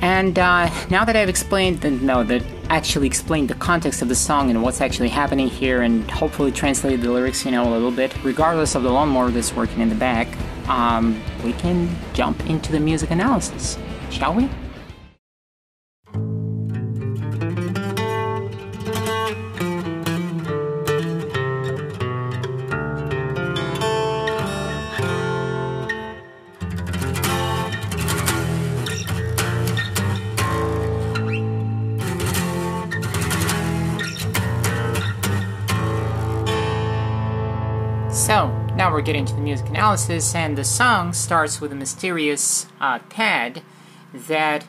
And 0.03 0.39
uh, 0.39 0.71
now 0.89 1.05
that 1.05 1.17
I've 1.17 1.29
explained, 1.29 1.81
the, 1.81 1.91
no, 1.91 2.23
that 2.23 2.45
actually 2.71 3.09
explained 3.09 3.51
the 3.51 3.57
context 3.57 4.03
of 4.03 4.09
the 4.09 4.15
song 4.15 4.51
and 4.51 4.63
what's 4.63 4.81
actually 4.81 5.09
happening 5.09 5.49
here, 5.49 5.83
and 5.83 6.09
hopefully 6.09 6.53
translated 6.53 7.03
the 7.03 7.11
lyrics, 7.11 7.45
you 7.45 7.51
know, 7.51 7.69
a 7.69 7.73
little 7.73 7.91
bit, 7.91 8.15
regardless 8.23 8.77
of 8.77 8.85
the 8.85 8.93
lawnmower 8.93 9.33
that's 9.33 9.53
working 9.57 9.81
in 9.81 9.89
the 9.89 9.97
back, 9.97 10.29
um, 10.69 11.21
we 11.43 11.55
can 11.55 11.91
jump 12.13 12.49
into 12.49 12.71
the 12.71 12.79
music 12.79 13.11
analysis, 13.11 13.77
shall 14.11 14.33
we? 14.33 14.49
We're 38.99 39.05
getting 39.05 39.25
to 39.25 39.35
the 39.35 39.41
music 39.41 39.69
analysis, 39.69 40.35
and 40.35 40.59
the 40.59 40.65
song 40.65 41.13
starts 41.13 41.61
with 41.61 41.71
a 41.71 41.75
mysterious 41.77 42.67
uh, 42.81 42.99
pad 42.99 43.63
that 44.13 44.67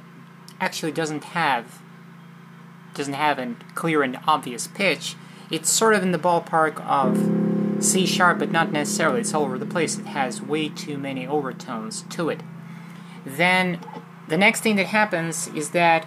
actually 0.62 0.92
doesn't 0.92 1.24
have 1.24 1.82
doesn't 2.94 3.16
have 3.16 3.40
a 3.40 3.56
clear 3.74 4.04
and 4.04 4.20
obvious 4.28 4.68
pitch. 4.68 5.16
It's 5.50 5.68
sort 5.68 5.96
of 5.96 6.04
in 6.04 6.12
the 6.12 6.20
ballpark 6.20 6.80
of 6.86 7.84
C 7.84 8.06
sharp, 8.06 8.38
but 8.38 8.52
not 8.52 8.72
necessarily. 8.72 9.22
It's 9.22 9.34
all 9.34 9.46
over 9.46 9.58
the 9.58 9.66
place. 9.66 9.98
It 9.98 10.06
has 10.06 10.44
way 10.44 10.70
too 10.70 11.00
many 11.00 11.26
overtones 11.26 12.04
to 12.10 12.30
it. 12.30 12.42
Then 13.26 13.80
the 14.28 14.38
next 14.38 14.62
thing 14.62 14.76
that 14.76 14.86
happens 14.86 15.48
is 15.56 15.72
that 15.72 16.06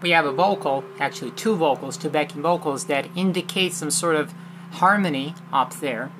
we 0.00 0.12
have 0.12 0.24
a 0.24 0.32
vocal, 0.32 0.82
actually 0.98 1.32
two 1.32 1.56
vocals, 1.56 1.98
two 1.98 2.08
backing 2.08 2.40
vocals 2.40 2.86
that 2.86 3.06
indicate 3.14 3.74
some 3.74 3.90
sort 3.90 4.16
of 4.16 4.32
harmony 4.70 5.34
up 5.52 5.74
there. 5.80 6.10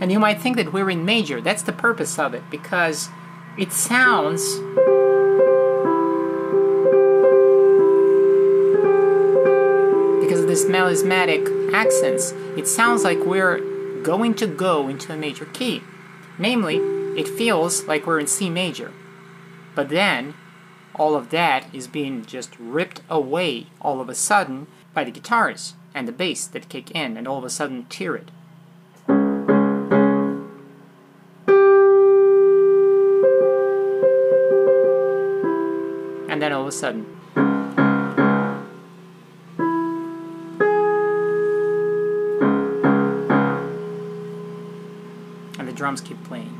And 0.00 0.12
you 0.12 0.18
might 0.18 0.40
think 0.40 0.56
that 0.56 0.70
we're 0.70 0.90
in 0.90 1.06
major. 1.06 1.40
That's 1.40 1.62
the 1.62 1.72
purpose 1.72 2.18
of 2.18 2.34
it, 2.34 2.42
because 2.50 3.08
it 3.56 3.72
sounds 3.72 4.60
this 10.54 10.66
melismatic 10.66 11.74
accents, 11.74 12.30
it 12.56 12.68
sounds 12.68 13.02
like 13.02 13.18
we're 13.24 13.58
going 14.04 14.32
to 14.32 14.46
go 14.46 14.86
into 14.88 15.12
a 15.12 15.16
major 15.16 15.46
key. 15.46 15.82
Namely, 16.38 16.76
it 17.18 17.26
feels 17.26 17.82
like 17.88 18.06
we're 18.06 18.20
in 18.20 18.28
C 18.28 18.48
major. 18.48 18.92
But 19.74 19.88
then, 19.88 20.34
all 20.94 21.16
of 21.16 21.30
that 21.30 21.66
is 21.74 21.88
being 21.88 22.24
just 22.24 22.56
ripped 22.60 23.00
away 23.10 23.66
all 23.80 24.00
of 24.00 24.08
a 24.08 24.14
sudden 24.14 24.68
by 24.92 25.02
the 25.02 25.10
guitars 25.10 25.74
and 25.92 26.06
the 26.06 26.12
bass 26.12 26.46
that 26.46 26.68
kick 26.68 26.92
in 26.92 27.16
and 27.16 27.26
all 27.26 27.38
of 27.38 27.44
a 27.44 27.50
sudden 27.50 27.86
tear 27.86 28.14
it. 28.14 28.30
And 36.28 36.40
then 36.40 36.52
all 36.52 36.62
of 36.62 36.68
a 36.68 36.72
sudden, 36.72 37.23
drums 45.84 46.00
keep 46.00 46.24
playing. 46.24 46.58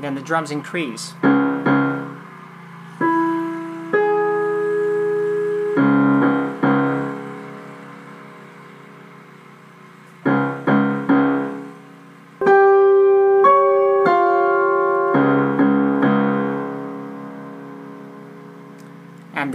Then 0.00 0.14
the 0.14 0.22
drums 0.22 0.50
increase. 0.50 1.12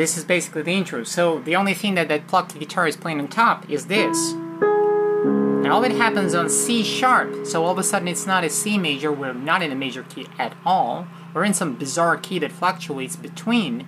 This 0.07 0.15
is 0.15 0.23
basically 0.23 0.61
the 0.61 0.71
intro. 0.71 1.03
So 1.03 1.39
the 1.39 1.57
only 1.57 1.73
thing 1.73 1.95
that 1.95 2.07
that 2.07 2.27
plucked 2.27 2.57
guitar 2.57 2.87
is 2.87 2.95
playing 2.95 3.19
on 3.19 3.27
top 3.27 3.69
is 3.69 3.87
this. 3.87 4.31
And 4.31 5.67
all 5.67 5.83
it 5.83 5.91
happens 5.91 6.33
on 6.33 6.49
C 6.49 6.81
sharp. 6.81 7.45
So 7.45 7.65
all 7.65 7.73
of 7.73 7.77
a 7.77 7.83
sudden 7.83 8.07
it's 8.07 8.25
not 8.25 8.45
a 8.45 8.49
C 8.49 8.77
major, 8.77 9.11
we're 9.11 9.33
not 9.33 9.61
in 9.61 9.69
a 9.69 9.75
major 9.75 10.03
key 10.03 10.25
at 10.39 10.55
all. 10.65 11.07
We're 11.33 11.43
in 11.43 11.53
some 11.53 11.75
bizarre 11.75 12.15
key 12.15 12.39
that 12.39 12.53
fluctuates 12.53 13.17
between 13.17 13.85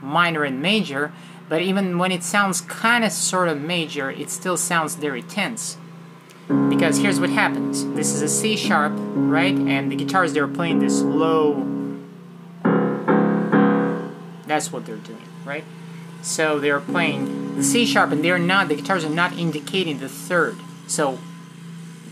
minor 0.00 0.44
and 0.44 0.62
major, 0.62 1.12
but 1.50 1.60
even 1.60 1.98
when 1.98 2.10
it 2.10 2.22
sounds 2.22 2.62
kind 2.62 3.04
of 3.04 3.12
sort 3.12 3.48
of 3.48 3.60
major, 3.60 4.10
it 4.10 4.30
still 4.30 4.56
sounds 4.56 4.94
very 4.94 5.20
tense. 5.22 5.76
Because 6.70 6.96
here's 6.96 7.20
what 7.20 7.28
happens. 7.28 7.84
This 7.84 8.14
is 8.14 8.22
a 8.22 8.28
C 8.28 8.56
sharp, 8.56 8.94
right? 8.96 9.54
And 9.54 9.92
the 9.92 9.96
guitars 9.96 10.32
they're 10.32 10.48
playing 10.48 10.78
this 10.78 11.02
low. 11.02 11.66
That's 14.46 14.72
what 14.72 14.84
they're 14.84 14.96
doing, 14.96 15.22
right? 15.50 15.64
So 16.22 16.60
they're 16.60 16.80
playing 16.80 17.56
the 17.56 17.64
C 17.64 17.84
sharp 17.84 18.12
and 18.12 18.24
they're 18.24 18.38
not 18.38 18.68
the 18.68 18.76
guitars 18.76 19.04
are 19.04 19.10
not 19.10 19.36
indicating 19.36 19.98
the 19.98 20.08
third. 20.08 20.56
So 20.86 21.18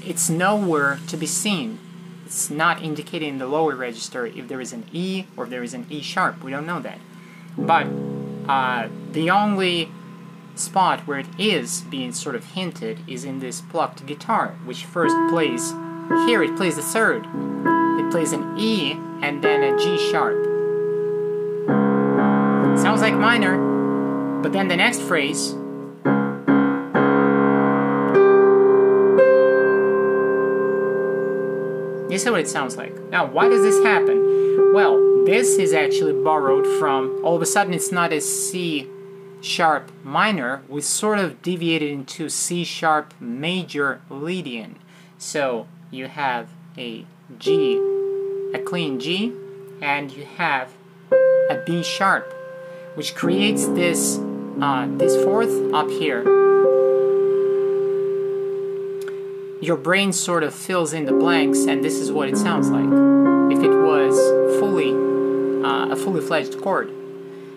it's 0.05 0.29
nowhere 0.29 0.99
to 1.07 1.17
be 1.17 1.27
seen. 1.27 1.79
It's 2.27 2.51
not 2.51 2.83
indicating 2.83 3.39
the 3.39 3.47
lower 3.47 3.75
register 3.75 4.27
if 4.27 4.49
there 4.49 4.61
is 4.61 4.73
an 4.73 4.85
E 4.93 5.27
or 5.37 5.45
if 5.45 5.51
there 5.51 5.63
is 5.63 5.73
an 5.73 5.87
E 5.89 6.03
sharp. 6.03 6.43
We 6.43 6.51
don't 6.51 6.67
know 6.67 6.81
that. 6.81 6.99
But 7.57 7.87
uh, 8.49 8.89
the 9.13 9.31
only 9.31 9.91
spot 10.55 11.07
where 11.07 11.21
it 11.21 11.29
is 11.39 11.83
being 11.83 12.13
sort 12.13 12.35
of 12.35 12.45
hinted 12.53 12.99
is 13.07 13.25
in 13.25 13.39
this 13.39 13.61
plucked 13.61 14.05
guitar, 14.05 14.57
which 14.65 14.85
first 14.85 15.15
plays 15.31 15.73
here, 16.27 16.43
it 16.43 16.57
plays 16.57 16.77
the 16.77 16.83
third. 16.83 17.27
It 18.01 18.11
plays 18.11 18.33
an 18.33 18.59
E 18.59 18.93
and 19.23 19.43
then 19.45 19.63
a 19.63 19.79
G 19.79 19.99
sharp. 20.11 20.48
Sounds 22.89 23.03
like 23.03 23.13
minor, 23.13 24.41
but 24.41 24.55
then 24.55 24.69
the 24.69 24.77
next 24.77 25.03
phrase 25.03 25.51
You 32.11 32.19
see 32.19 32.31
what 32.31 32.41
it 32.41 32.49
sounds 32.49 32.79
like. 32.79 32.99
Now, 33.11 33.27
why 33.27 33.51
does 33.51 33.61
this 33.61 33.85
happen? 33.85 34.73
Well, 34.73 35.27
this 35.27 35.59
is 35.59 35.75
actually 35.75 36.15
borrowed 36.25 36.67
from, 36.79 37.21
all 37.23 37.37
of 37.37 37.43
a 37.43 37.47
sudden 37.47 37.75
it's 37.75 37.93
not 37.93 38.11
a 38.11 38.23
C 38.23 38.89
sharp 39.43 39.93
minor, 40.03 40.63
we 40.67 40.81
sort 40.81 41.19
of 41.19 41.43
deviated 41.43 41.91
into 41.91 42.31
C 42.31 42.65
sharp 42.65 43.13
major 43.21 44.01
leading. 44.09 44.77
So 45.19 45.67
you 45.91 46.07
have 46.07 46.49
a 46.79 47.05
G, 47.39 47.77
a 48.55 48.59
clean 48.65 48.99
G, 48.99 49.35
and 49.83 50.11
you 50.11 50.25
have 50.25 50.73
a 51.11 51.63
B 51.67 51.83
sharp, 51.83 52.35
which 52.99 53.15
creates 53.15 53.65
this 53.69 54.19
uh, 54.61 54.89
this 54.97 55.15
fourth 55.23 55.73
up 55.73 55.89
here. 55.89 56.25
Your 59.61 59.77
brain 59.77 60.13
sort 60.13 60.43
of 60.43 60.53
fills 60.53 60.93
in 60.93 61.05
the 61.05 61.13
blanks, 61.13 61.61
and 61.67 61.85
this 61.85 61.95
is 61.95 62.11
what 62.11 62.29
it 62.29 62.37
sounds 62.37 62.71
like. 62.71 62.91
If 63.57 63.63
it 63.63 63.71
was 63.71 64.17
fully 64.59 64.91
uh, 65.65 65.95
a 65.95 65.97
fully 65.97 66.21
fledged 66.21 66.61
chord, 66.61 66.91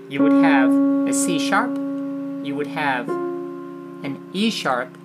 you 0.09 0.21
would 0.21 0.43
have 0.43 0.71
a 1.09 1.11
C 1.11 1.39
sharp, 1.39 1.75
you 2.45 2.53
would 2.55 2.67
have 2.67 3.09
an 3.09 4.29
E 4.33 4.51
sharp, 4.51 4.95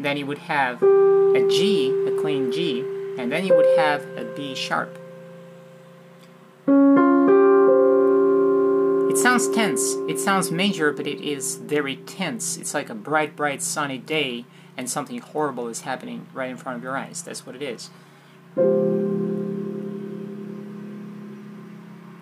then 0.00 0.16
you 0.16 0.26
would 0.26 0.38
have 0.38 0.82
a 0.82 1.46
G, 1.48 1.90
a 2.08 2.20
clean 2.20 2.50
G, 2.50 2.80
and 3.18 3.30
then 3.30 3.46
you 3.46 3.54
would 3.54 3.78
have 3.78 4.02
a 4.18 4.24
B 4.34 4.56
sharp. 4.56 4.98
Sounds 9.24 9.48
tense, 9.48 9.94
it 10.06 10.18
sounds 10.18 10.50
major, 10.50 10.92
but 10.92 11.06
it 11.06 11.18
is 11.18 11.56
very 11.56 11.96
tense. 11.96 12.58
It's 12.58 12.74
like 12.74 12.90
a 12.90 12.94
bright, 12.94 13.34
bright, 13.34 13.62
sunny 13.62 13.96
day, 13.96 14.44
and 14.76 14.90
something 14.90 15.18
horrible 15.18 15.68
is 15.68 15.80
happening 15.80 16.26
right 16.34 16.50
in 16.50 16.58
front 16.58 16.76
of 16.76 16.82
your 16.82 16.94
eyes. 16.94 17.22
That's 17.22 17.46
what 17.46 17.56
it 17.56 17.62
is. 17.62 17.88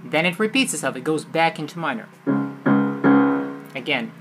Then 0.05 0.27
it 0.27 0.39
repeats 0.39 0.75
itself, 0.75 0.95
it 0.95 1.03
goes 1.03 1.25
back 1.25 1.59
into 1.59 1.77
minor. 1.77 2.09
Again. 3.75 4.13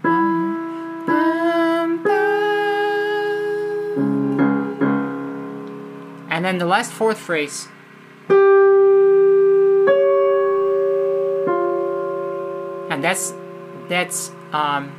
And 6.31 6.43
then 6.43 6.57
the 6.57 6.65
last 6.65 6.91
fourth 6.91 7.19
phrase. 7.19 7.67
And 13.01 13.07
that's 13.07 13.33
that's 13.90 14.31
um, 14.53 14.92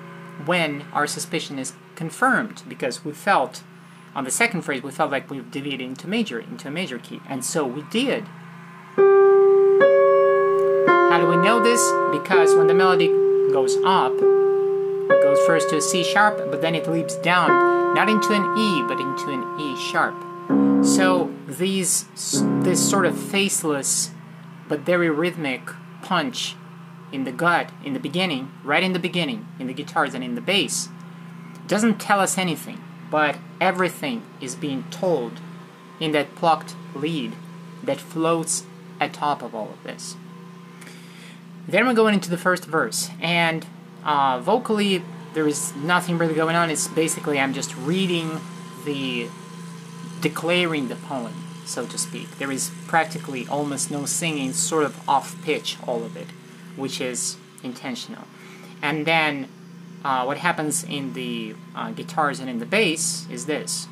when 0.44 0.82
our 0.92 1.06
suspicion 1.06 1.56
is 1.56 1.72
confirmed 1.94 2.64
because 2.68 3.04
we 3.04 3.12
felt 3.12 3.62
on 4.16 4.24
the 4.24 4.30
second 4.32 4.62
phrase 4.62 4.82
we 4.82 4.90
felt 4.90 5.12
like 5.12 5.30
we've 5.30 5.48
deviated 5.52 5.86
into 5.86 6.08
major 6.08 6.40
into 6.40 6.66
a 6.66 6.72
major 6.72 6.98
key. 6.98 7.20
And 7.28 7.44
so 7.44 7.64
we 7.64 7.82
did. 7.92 8.24
How 8.96 9.04
do 11.20 11.28
we 11.28 11.36
know 11.36 11.62
this? 11.62 11.80
Because 12.10 12.56
when 12.56 12.66
the 12.66 12.74
melody 12.74 13.06
goes 13.52 13.76
up 13.84 14.14
it 14.14 15.22
goes 15.22 15.38
first 15.46 15.70
to 15.70 15.76
a 15.76 15.80
C 15.80 16.02
sharp 16.02 16.38
but 16.50 16.60
then 16.60 16.74
it 16.74 16.90
leaps 16.90 17.14
down 17.18 17.94
not 17.94 18.08
into 18.08 18.32
an 18.32 18.58
E 18.58 18.82
but 18.82 18.98
into 18.98 19.30
an 19.30 19.60
E 19.60 19.76
sharp. 19.80 20.16
So 20.84 21.32
these 21.46 22.06
this 22.64 22.90
sort 22.90 23.06
of 23.06 23.16
faceless 23.16 24.10
but 24.66 24.80
very 24.80 25.08
rhythmic 25.08 25.70
punch 26.02 26.56
in 27.12 27.24
the 27.24 27.32
gut 27.32 27.70
in 27.84 27.92
the 27.92 28.00
beginning 28.00 28.50
right 28.64 28.82
in 28.82 28.92
the 28.92 28.98
beginning 28.98 29.46
in 29.58 29.66
the 29.66 29.74
guitars 29.74 30.14
and 30.14 30.24
in 30.24 30.34
the 30.34 30.40
bass 30.40 30.88
doesn't 31.66 32.00
tell 32.00 32.20
us 32.20 32.38
anything, 32.38 32.82
but 33.10 33.38
everything 33.60 34.22
is 34.40 34.54
being 34.54 34.84
told 34.90 35.40
in 36.00 36.12
that 36.12 36.34
plucked 36.34 36.74
lead 36.94 37.32
that 37.82 37.98
floats 37.98 38.64
atop 39.00 39.42
of 39.42 39.54
all 39.54 39.70
of 39.70 39.82
this. 39.82 40.16
Then 41.66 41.86
we're 41.86 41.94
going 41.94 42.14
into 42.14 42.30
the 42.30 42.38
first 42.38 42.64
verse, 42.64 43.10
and 43.20 43.64
uh, 44.04 44.40
vocally, 44.40 45.02
there 45.32 45.46
is 45.46 45.74
nothing 45.76 46.18
really 46.18 46.34
going 46.34 46.56
on. 46.56 46.70
It's 46.70 46.88
basically 46.88 47.38
I'm 47.38 47.54
just 47.54 47.74
reading 47.76 48.40
the, 48.84 49.28
declaring 50.20 50.88
the 50.88 50.96
poem, 50.96 51.32
so 51.64 51.86
to 51.86 51.96
speak. 51.96 52.38
There 52.38 52.50
is 52.50 52.70
practically 52.88 53.46
almost 53.46 53.90
no 53.90 54.04
singing, 54.06 54.52
sort 54.52 54.84
of 54.84 55.08
off 55.08 55.40
pitch, 55.42 55.78
all 55.86 56.02
of 56.04 56.16
it, 56.16 56.26
which 56.76 57.00
is 57.00 57.36
intentional. 57.62 58.24
And 58.80 59.06
then 59.06 59.48
uh, 60.04 60.24
what 60.24 60.38
happens 60.38 60.84
in 60.84 61.12
the 61.12 61.54
uh, 61.74 61.90
guitars 61.92 62.40
and 62.40 62.50
in 62.50 62.58
the 62.58 62.66
bass 62.66 63.26
is 63.30 63.46
this. 63.46 63.86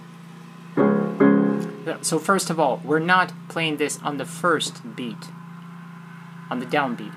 So 2.02 2.18
first 2.18 2.50
of 2.50 2.60
all, 2.60 2.80
we're 2.84 2.98
not 2.98 3.32
playing 3.48 3.78
this 3.78 4.00
on 4.02 4.18
the 4.18 4.24
first 4.24 4.96
beat, 4.96 5.30
on 6.50 6.58
the 6.58 6.66
downbeat. 6.66 7.14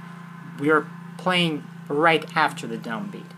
We 0.59 0.69
are 0.69 0.87
playing 1.17 1.63
right 1.87 2.25
after 2.35 2.65
the 2.65 2.77
downbeat. 2.77 3.32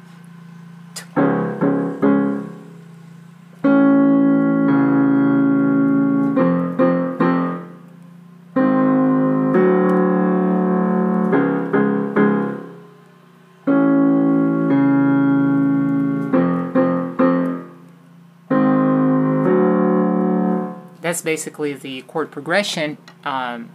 That's 21.16 21.22
basically 21.22 21.72
the 21.72 22.02
chord 22.02 22.30
progression, 22.30 22.98
um, 23.24 23.70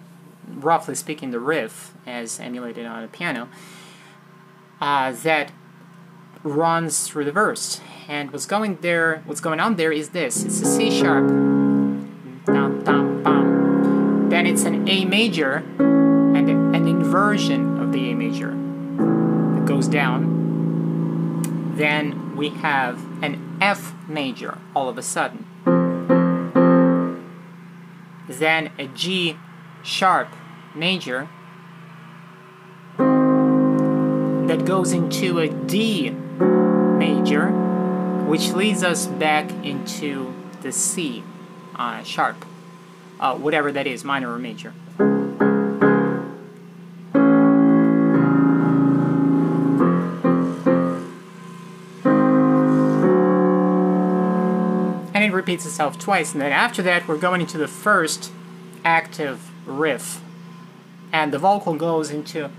roughly 0.47 0.95
speaking, 0.95 1.31
the 1.31 1.41
riff 1.41 1.95
as 2.07 2.39
emulated 2.39 2.85
on 2.85 3.03
a 3.03 3.09
piano, 3.09 3.49
uh, 4.79 5.11
that 5.11 5.51
runs 6.43 7.09
through 7.09 7.25
the 7.25 7.33
verse. 7.33 7.81
And 8.09 8.31
what's 8.31 8.45
going 8.45 8.77
there, 8.83 9.23
what's 9.25 9.41
going 9.41 9.59
on 9.59 9.77
there 9.77 9.91
is 9.91 10.11
this: 10.11 10.45
it's 10.45 10.61
a 10.61 10.67
C 10.67 10.91
sharp, 10.91 11.29
dum, 12.45 12.83
dum, 12.85 13.23
bum. 13.23 14.29
then 14.29 14.47
it's 14.47 14.65
an 14.65 14.87
A 14.87 15.07
major, 15.07 15.65
and 15.79 16.51
an 16.51 16.87
inversion 16.87 17.81
of 17.81 17.91
the 17.93 18.11
A 18.11 18.15
major 18.15 18.51
that 18.51 19.65
goes 19.65 19.89
down. 19.89 21.73
Then 21.75 22.37
we 22.37 22.51
have 22.51 23.03
an 23.23 23.57
F 23.63 23.95
major 24.07 24.59
all 24.77 24.91
of 24.91 24.99
a 24.99 25.03
sudden 25.03 25.47
then 28.41 28.73
a 28.79 28.87
G 28.89 29.37
sharp 29.85 30.29
major 30.75 31.29
that 32.99 34.65
goes 34.65 34.93
into 34.93 35.39
a 35.39 35.49
D 35.49 36.11
major, 36.11 37.51
which 38.27 38.51
leads 38.53 38.83
us 38.83 39.07
back 39.07 39.49
into 39.65 40.35
the 40.63 40.73
C 40.73 41.23
uh, 41.77 42.03
sharp, 42.03 42.45
uh, 43.21 43.37
whatever 43.37 43.71
that 43.71 43.87
is, 43.87 44.03
minor 44.05 44.33
or 44.33 44.39
major. 44.39 44.75
repeats 55.51 55.67
itself 55.67 55.99
twice, 55.99 56.33
and 56.33 56.41
then 56.41 56.53
after 56.53 56.81
that 56.81 57.09
we're 57.09 57.19
going 57.19 57.41
into 57.41 57.59
the 57.59 57.67
first 57.67 58.31
active 58.85 59.51
riff. 59.67 60.23
And 61.13 61.33
the 61.33 61.41
vocal 61.41 61.75
goes 61.75 62.13
into 62.13 62.51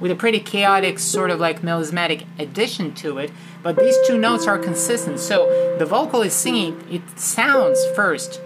with 0.00 0.10
a 0.10 0.16
pretty 0.16 0.40
chaotic 0.40 0.98
sort 0.98 1.30
of 1.30 1.38
like 1.38 1.60
melismatic 1.60 2.26
addition 2.38 2.94
to 2.94 3.18
it 3.18 3.30
but 3.62 3.76
these 3.76 3.96
two 4.06 4.16
notes 4.18 4.46
are 4.46 4.58
consistent 4.58 5.20
so 5.20 5.76
the 5.78 5.86
vocal 5.86 6.22
is 6.22 6.32
singing 6.32 6.82
it 6.90 7.02
sounds 7.18 7.84
first 7.94 8.40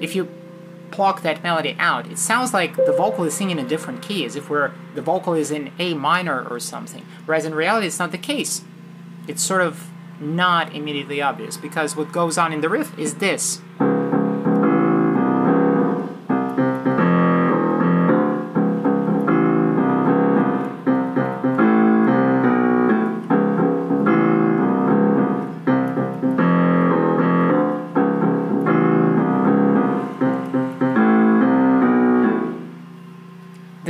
if 0.00 0.14
you 0.16 0.28
pluck 0.92 1.22
that 1.22 1.42
melody 1.42 1.74
out, 1.78 2.06
it 2.06 2.18
sounds 2.18 2.52
like 2.54 2.76
the 2.76 2.92
vocal 2.92 3.24
is 3.24 3.34
singing 3.34 3.58
in 3.58 3.66
a 3.66 3.68
different 3.68 4.02
key, 4.02 4.24
as 4.24 4.36
if 4.36 4.48
we're, 4.48 4.72
the 4.94 5.02
vocal 5.02 5.34
is 5.34 5.50
in 5.50 5.72
A 5.78 5.94
minor 5.94 6.46
or 6.46 6.60
something. 6.60 7.04
Whereas 7.24 7.44
in 7.44 7.54
reality, 7.54 7.86
it's 7.86 7.98
not 7.98 8.12
the 8.12 8.18
case. 8.18 8.62
It's 9.26 9.42
sort 9.42 9.62
of 9.62 9.88
not 10.20 10.74
immediately 10.74 11.20
obvious 11.20 11.56
because 11.56 11.96
what 11.96 12.12
goes 12.12 12.38
on 12.38 12.52
in 12.52 12.60
the 12.60 12.68
riff 12.68 12.96
is 12.98 13.16
this. 13.16 13.60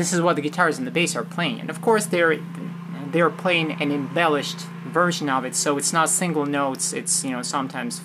This 0.02 0.12
is 0.12 0.20
what 0.20 0.34
the 0.34 0.42
guitars 0.42 0.78
and 0.78 0.86
the 0.86 0.90
bass 0.90 1.14
are 1.14 1.22
playing. 1.22 1.60
And 1.60 1.70
of 1.70 1.80
course, 1.80 2.06
they're 2.06 2.40
they're 3.12 3.30
playing 3.30 3.80
an 3.80 3.92
embellished 3.92 4.60
version 4.84 5.28
of 5.28 5.44
it, 5.44 5.54
so 5.54 5.78
it's 5.78 5.92
not 5.92 6.08
single 6.08 6.44
notes. 6.44 6.92
It's 6.92 7.24
you 7.24 7.30
know 7.30 7.42
sometimes 7.42 8.00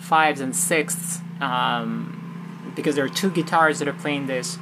fives 0.00 0.40
and 0.40 0.54
sixths 0.54 1.20
um, 1.40 2.72
because 2.74 2.96
there 2.96 3.04
are 3.04 3.08
two 3.22 3.30
guitars 3.30 3.78
that 3.78 3.86
are 3.86 3.92
playing 3.92 4.26
this. 4.26 4.58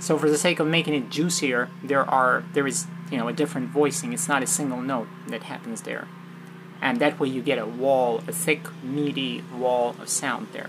So 0.00 0.18
for 0.18 0.28
the 0.28 0.36
sake 0.36 0.60
of 0.60 0.66
making 0.66 0.92
it 0.92 1.08
juicier, 1.08 1.70
there 1.82 2.04
are 2.04 2.44
there 2.52 2.66
is 2.66 2.86
you 3.10 3.16
know 3.16 3.28
a 3.28 3.32
different 3.32 3.70
voicing. 3.70 4.12
It's 4.12 4.28
not 4.28 4.42
a 4.42 4.46
single 4.46 4.82
note 4.82 5.08
that 5.28 5.44
happens 5.44 5.80
there, 5.82 6.08
and 6.82 7.00
that 7.00 7.18
way 7.18 7.28
you 7.28 7.40
get 7.40 7.58
a 7.58 7.64
wall, 7.64 8.18
a 8.28 8.32
thick, 8.32 8.60
meaty 8.82 9.42
wall 9.56 9.96
of 9.98 10.10
sound 10.10 10.48
there. 10.52 10.68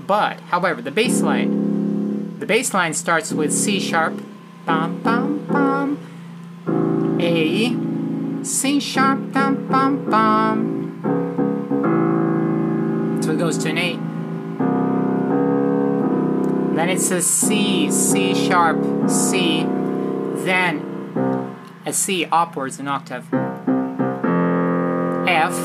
But 0.00 0.40
however, 0.50 0.82
the 0.82 0.90
bass 0.90 1.22
line, 1.22 2.40
the 2.40 2.46
bass 2.46 2.74
line 2.74 2.94
starts 2.94 3.32
with 3.32 3.52
C 3.52 3.78
sharp, 3.78 4.20
bum 4.68 5.00
bum 5.02 5.46
bum. 5.46 5.98
A 7.18 8.44
C 8.44 8.78
sharp 8.78 9.32
bum 9.32 9.66
bum 9.66 10.10
bum. 10.10 10.60
So 13.22 13.32
it 13.32 13.38
goes 13.38 13.56
to 13.58 13.70
an 13.70 13.78
A. 13.78 13.96
Then 16.76 16.90
it's 16.90 17.10
a 17.10 17.22
C, 17.22 17.90
C 17.90 18.34
sharp, 18.34 19.08
C, 19.08 19.62
then 20.44 20.82
a 21.86 21.92
C 21.94 22.26
upwards 22.30 22.78
an 22.78 22.88
octave. 22.88 23.24
F, 25.26 25.56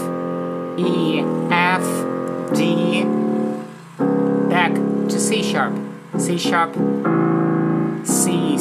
E, 0.79 1.19
F, 1.51 1.83
D, 2.55 3.03
back 4.49 4.73
to 5.09 5.19
C 5.19 5.43
sharp, 5.43 5.77
C 6.17 6.37
sharp, 6.37 6.73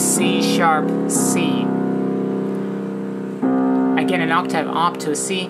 C, 0.03 0.43
sharp, 0.43 0.89
C. 1.09 1.61
Again, 4.03 4.21
an 4.21 4.33
octave 4.33 4.67
up 4.67 4.99
to 4.99 5.15
C. 5.15 5.49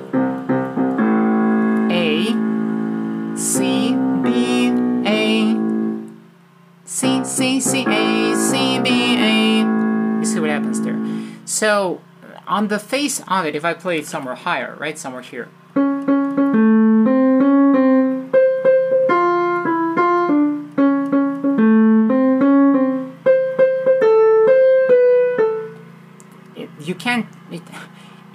A, 1.90 2.26
C, 3.34 3.96
B, 4.22 4.68
A, 5.06 5.56
C, 6.84 7.24
C, 7.24 7.60
C, 7.60 7.84
A, 7.86 8.36
C, 8.36 8.78
B, 8.80 9.16
A. 9.16 9.58
You 10.18 10.24
see 10.26 10.38
what 10.38 10.50
happens 10.50 10.82
there. 10.82 11.00
So, 11.46 12.02
on 12.46 12.68
the 12.68 12.78
face 12.78 13.22
of 13.26 13.46
it, 13.46 13.56
if 13.56 13.64
I 13.64 13.72
play 13.72 14.00
it 14.00 14.06
somewhere 14.06 14.34
higher, 14.34 14.76
right, 14.78 14.98
somewhere 14.98 15.22
here. 15.22 15.48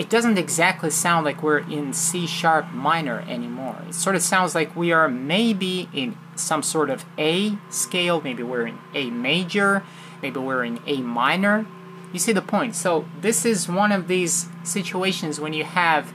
It 0.08 0.12
doesn't 0.12 0.38
exactly 0.38 0.90
sound 0.90 1.26
like 1.26 1.44
we're 1.44 1.58
in 1.58 1.92
C 1.92 2.28
sharp 2.28 2.72
minor 2.72 3.26
anymore. 3.28 3.76
It 3.90 3.94
sort 3.94 4.16
of 4.16 4.22
sounds 4.22 4.56
like 4.56 4.74
we 4.74 4.94
are 4.94 5.10
maybe 5.10 5.90
in 5.92 6.18
some 6.38 6.64
sort 6.64 6.90
of 6.90 7.04
A 7.18 7.58
scale, 7.70 8.22
maybe 8.22 8.42
we're 8.42 8.68
in 8.68 8.78
A 8.94 9.10
major, 9.10 9.84
maybe 10.22 10.40
we're 10.40 10.64
in 10.64 10.80
A 10.88 11.02
minor. 11.02 11.66
You 12.14 12.20
see 12.20 12.32
the 12.32 12.42
point. 12.42 12.74
So 12.74 13.06
this 13.20 13.44
is 13.44 13.68
one 13.68 13.92
of 13.92 14.08
these 14.08 14.48
situations 14.64 15.42
when 15.42 15.52
you 15.52 15.66
have 15.66 16.14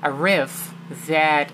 a 0.00 0.12
riff 0.12 0.72
that 1.08 1.50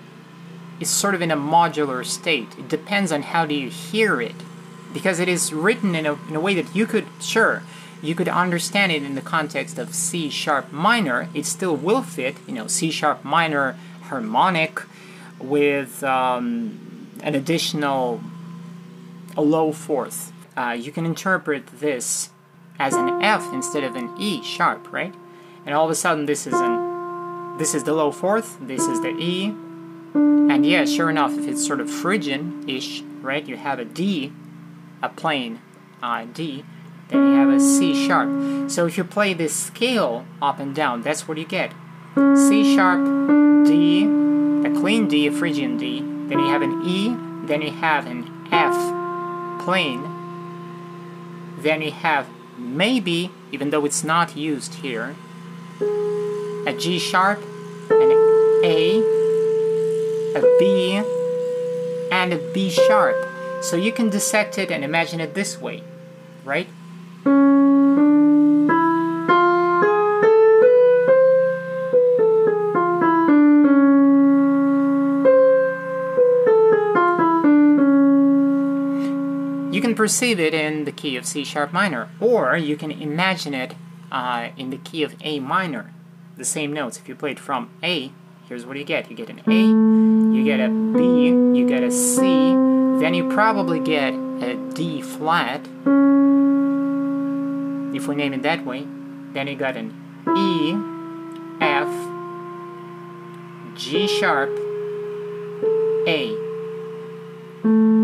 is 0.79 0.91
sort 0.91 1.15
of 1.15 1.21
in 1.23 1.31
a 1.31 1.35
modular 1.35 2.05
state. 2.05 2.49
It 2.59 2.69
depends 2.69 3.11
on 3.11 3.23
how 3.23 3.47
do 3.47 3.55
you 3.55 3.71
hear 3.71 4.21
it 4.21 4.35
because 4.93 5.19
it 5.19 5.27
is 5.27 5.51
written 5.51 5.95
in 5.95 6.05
a, 6.05 6.13
in 6.27 6.35
a 6.35 6.39
way 6.39 6.53
that 6.53 6.75
you 6.75 6.85
could 6.85 7.07
sure 7.19 7.63
you 8.01 8.15
could 8.15 8.27
understand 8.27 8.91
it 8.91 9.03
in 9.03 9.15
the 9.15 9.21
context 9.21 9.77
of 9.79 9.93
C 9.95 10.29
sharp 10.29 10.71
minor. 10.71 11.29
It 11.33 11.45
still 11.45 11.75
will 11.75 12.01
fit, 12.01 12.35
you 12.47 12.53
know, 12.53 12.67
C 12.67 12.91
sharp 12.91 13.23
minor 13.23 13.77
harmonic 14.03 14.81
with 15.39 16.03
um, 16.03 17.09
an 17.21 17.35
additional 17.35 18.21
a 19.37 19.41
low 19.41 19.71
fourth. 19.71 20.31
Uh, 20.55 20.71
you 20.79 20.91
can 20.91 21.05
interpret 21.05 21.67
this 21.67 22.29
as 22.79 22.93
an 22.93 23.21
F 23.21 23.51
instead 23.53 23.83
of 23.83 23.95
an 23.95 24.09
E 24.19 24.43
sharp, 24.43 24.91
right? 24.91 25.13
And 25.65 25.75
all 25.75 25.85
of 25.85 25.91
a 25.91 25.95
sudden, 25.95 26.25
this 26.25 26.47
is 26.47 26.53
an 26.53 27.57
this 27.57 27.73
is 27.73 27.83
the 27.83 27.93
low 27.93 28.11
fourth, 28.11 28.57
this 28.61 28.85
is 28.85 29.01
the 29.01 29.15
E, 29.17 29.45
and 30.13 30.65
yeah, 30.65 30.85
sure 30.85 31.09
enough, 31.09 31.37
if 31.37 31.47
it's 31.47 31.65
sort 31.65 31.79
of 31.79 31.89
Phrygian-ish, 31.89 33.01
right? 33.21 33.47
You 33.47 33.55
have 33.55 33.79
a 33.79 33.85
D, 33.85 34.33
a 35.01 35.09
plain 35.09 35.61
uh, 36.03 36.25
D, 36.33 36.65
then 37.09 37.19
you 37.27 37.35
have 37.35 37.49
a 37.49 37.59
C 37.59 38.07
sharp. 38.07 38.69
So 38.69 38.85
if 38.85 38.97
you 38.97 39.03
play 39.03 39.33
this 39.33 39.55
scale 39.55 40.25
up 40.41 40.59
and 40.59 40.73
down, 40.75 41.01
that's 41.01 41.27
what 41.27 41.37
you 41.37 41.45
get. 41.45 41.71
C 42.15 42.75
sharp, 42.75 43.65
D, 43.65 44.03
a 44.03 44.71
clean 44.79 45.07
D, 45.07 45.27
a 45.27 45.31
Phrygian 45.31 45.77
D, 45.77 45.99
then 45.99 46.39
you 46.39 46.47
have 46.47 46.61
an 46.61 46.81
E, 46.85 47.15
then 47.45 47.61
you 47.61 47.71
have 47.71 48.05
an 48.07 48.47
F 48.51 48.75
plain, 49.63 50.01
then 51.59 51.81
you 51.81 51.91
have 51.91 52.27
maybe, 52.57 53.31
even 53.51 53.69
though 53.69 53.85
it's 53.85 54.03
not 54.03 54.35
used 54.35 54.75
here, 54.75 55.15
a 55.81 56.75
G 56.77 56.99
sharp, 56.99 57.39
an 57.89 58.11
A, 58.63 58.99
a 60.35 60.41
B, 60.59 61.01
and 62.11 62.33
a 62.33 62.37
B 62.53 62.69
sharp. 62.69 63.15
So 63.61 63.75
you 63.75 63.91
can 63.91 64.09
dissect 64.09 64.57
it 64.57 64.71
and 64.71 64.83
imagine 64.83 65.19
it 65.19 65.33
this 65.33 65.59
way, 65.59 65.83
right? 66.43 66.67
Perceive 80.05 80.39
it 80.39 80.53
in 80.53 80.85
the 80.85 80.91
key 80.91 81.17
of 81.17 81.25
C 81.25 81.43
sharp 81.43 81.73
minor, 81.73 82.09
or 82.19 82.55
you 82.55 82.77
can 82.77 82.91
imagine 82.91 83.55
it 83.55 83.73
uh, 84.11 84.49
in 84.55 84.69
the 84.69 84.77
key 84.77 85.01
of 85.01 85.15
A 85.21 85.39
minor. 85.39 85.95
The 86.37 86.45
same 86.45 86.71
notes. 86.71 86.99
If 86.99 87.09
you 87.09 87.15
play 87.15 87.31
it 87.31 87.39
from 87.39 87.71
A, 87.81 88.11
here's 88.47 88.67
what 88.67 88.77
you 88.77 88.83
get. 88.83 89.09
You 89.09 89.15
get 89.15 89.31
an 89.31 89.41
A, 89.47 90.35
you 90.37 90.43
get 90.45 90.59
a 90.59 90.69
B, 90.69 91.29
you 91.57 91.67
get 91.67 91.81
a 91.81 91.89
C, 91.89 92.21
then 92.21 93.15
you 93.15 93.27
probably 93.29 93.79
get 93.79 94.13
a 94.13 94.53
D 94.75 95.01
flat, 95.01 95.61
if 97.95 98.07
we 98.07 98.13
name 98.13 98.33
it 98.33 98.43
that 98.43 98.63
way. 98.63 98.85
Then 99.33 99.47
you 99.47 99.55
got 99.55 99.75
an 99.75 99.89
E, 100.37 100.75
F, 101.59 101.89
G 103.75 104.07
sharp, 104.07 104.51
A. 106.07 107.94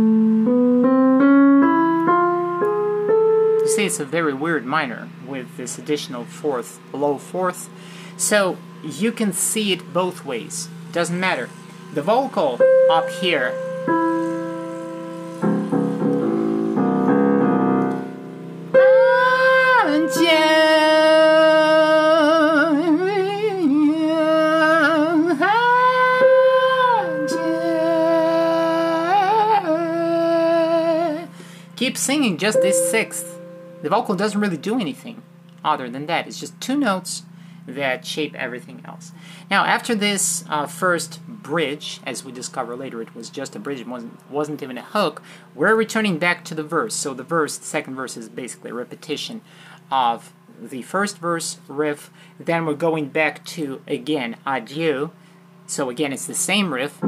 see, 3.82 3.88
it's 3.88 4.00
a 4.00 4.06
very 4.06 4.34
weird 4.34 4.64
minor 4.64 5.10
with 5.26 5.58
this 5.58 5.78
additional 5.80 6.24
fourth, 6.24 6.80
low 6.94 7.18
fourth. 7.18 7.70
So 8.16 8.58
you 8.84 9.12
can 9.12 9.34
see 9.34 9.72
it 9.74 9.92
both 9.94 10.24
ways. 10.24 10.70
Doesn't 10.92 11.20
matter. 11.20 11.50
The 11.94 12.04
vocal 12.04 12.60
up 12.92 13.10
here 13.10 13.54
keep 31.76 31.98
singing 31.98 32.38
just 32.38 32.62
this 32.62 32.92
sixth. 32.92 33.41
The 33.82 33.90
vocal 33.90 34.16
doesn't 34.16 34.40
really 34.40 34.58
do 34.58 34.80
anything. 34.80 35.24
other 35.64 35.90
than 35.90 36.06
that. 36.08 36.28
It's 36.28 36.40
just 36.40 36.60
two 36.60 36.78
notes 36.78 37.24
that 37.68 38.06
shape 38.06 38.34
everything 38.36 38.82
else. 38.86 39.12
Now, 39.50 39.66
after 39.66 39.94
this 39.94 40.44
uh, 40.50 40.66
first 40.66 41.26
bridge, 41.28 42.00
as 42.06 42.26
we 42.26 42.32
discover 42.32 42.76
later, 42.76 43.02
it 43.02 43.14
was 43.16 43.30
just 43.30 43.56
a 43.56 43.60
bridge, 43.60 43.80
it 43.80 43.88
wasn't, 43.88 44.30
wasn't 44.32 44.64
even 44.64 44.78
a 44.78 44.84
hook, 44.84 45.22
we're 45.54 45.76
returning 45.76 46.18
back 46.18 46.44
to 46.46 46.56
the 46.56 46.64
verse. 46.64 46.96
So 46.96 47.14
the 47.14 47.24
verse, 47.24 47.58
the 47.58 47.66
second 47.66 47.96
verse 47.96 48.18
is 48.18 48.30
basically 48.30 48.72
a 48.72 48.74
repetition 48.74 49.42
of 49.92 50.34
the 50.60 50.82
first 50.82 51.20
verse 51.20 51.60
riff. 51.68 52.10
Then 52.40 52.66
we're 52.66 52.74
going 52.74 53.10
back 53.10 53.46
to, 53.46 53.82
again, 53.88 54.38
adieu. 54.46 55.12
So 55.68 55.90
again, 55.90 56.12
it's 56.12 56.26
the 56.26 56.34
same 56.34 56.74
riff. 56.74 57.00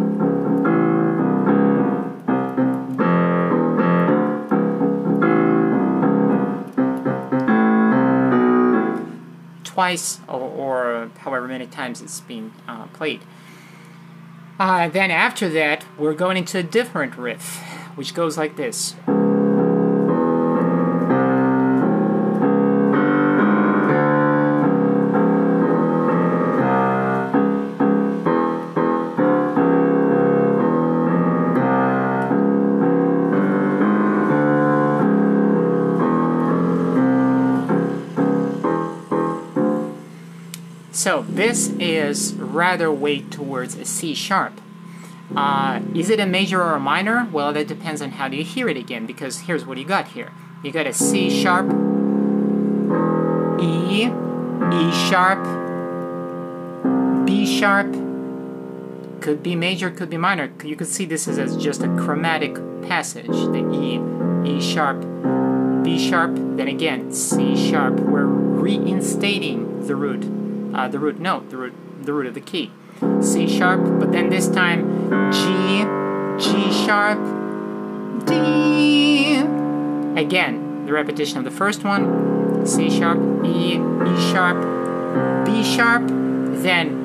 Twice 9.74 10.20
or, 10.28 10.40
or, 10.40 11.12
however 11.18 11.48
many 11.48 11.66
times 11.66 12.02
it's 12.02 12.22
been 12.22 12.54
uh, 12.68 12.86
played. 12.88 13.22
Uh, 14.60 14.88
then 14.88 15.10
after 15.10 15.50
that, 15.50 15.84
we're 15.98 16.14
going 16.14 16.38
into 16.38 16.60
a 16.60 16.64
different 16.64 17.18
riff, 17.18 17.58
which 17.96 18.14
goes 18.14 18.38
like 18.38 18.56
this. 18.56 18.96
This 41.54 41.70
is 41.80 42.34
rather 42.34 42.92
weight 42.92 43.30
towards 43.30 43.76
a 43.76 43.86
C 43.86 44.16
sharp. 44.16 44.60
Uh, 45.36 45.82
is 45.94 46.10
it 46.10 46.20
a 46.20 46.26
major 46.26 46.60
or 46.60 46.74
a 46.74 46.80
minor? 46.80 47.30
Well, 47.32 47.54
that 47.54 47.68
depends 47.68 48.02
on 48.02 48.10
how 48.10 48.28
do 48.28 48.36
you 48.36 48.44
hear 48.44 48.70
it 48.70 48.76
again, 48.76 49.06
because 49.06 49.42
here's 49.42 49.64
what 49.64 49.78
you 49.78 49.86
got 49.86 50.08
here. 50.08 50.32
You 50.64 50.72
got 50.72 50.88
a 50.88 50.94
C 50.94 51.30
sharp, 51.30 51.68
E, 53.62 54.06
E 54.06 54.92
sharp, 55.08 55.44
B 57.28 57.46
sharp, 57.46 57.94
could 59.22 59.44
be 59.44 59.56
major, 59.56 59.92
could 59.92 60.10
be 60.10 60.18
minor. 60.18 60.52
You 60.64 60.76
could 60.76 60.88
see 60.88 61.06
this 61.06 61.28
as 61.28 61.56
just 61.56 61.84
a 61.84 61.88
chromatic 61.98 62.56
passage. 62.88 63.28
The 63.28 63.62
E, 63.72 64.02
E 64.58 64.60
sharp, 64.60 65.04
B 65.84 66.00
sharp, 66.00 66.34
then 66.34 66.68
again 66.68 67.14
C 67.14 67.56
sharp. 67.70 68.00
We're 68.00 68.26
reinstating 68.26 69.86
the 69.86 69.96
root 69.96 70.43
uh, 70.74 70.88
the 70.88 71.00
root 71.00 71.20
note, 71.20 71.50
the 71.50 71.58
root, 71.58 71.74
the 72.06 72.14
root 72.14 72.28
of 72.28 72.34
the 72.34 72.42
key. 72.42 72.72
C 73.22 73.48
sharp, 73.48 74.00
but 74.00 74.12
then 74.12 74.30
this 74.30 74.48
time 74.48 75.32
G, 75.32 75.84
G 76.44 76.72
sharp, 76.86 77.20
D. 78.26 79.38
Again, 80.20 80.86
the 80.86 80.94
repetition 80.94 81.38
of 81.38 81.44
the 81.44 81.52
first 81.52 81.84
one, 81.84 82.66
C 82.66 82.90
sharp, 82.90 83.20
E, 83.46 83.76
E 83.76 84.32
sharp, 84.32 85.46
B 85.46 85.64
sharp, 85.64 86.04
then 86.08 87.04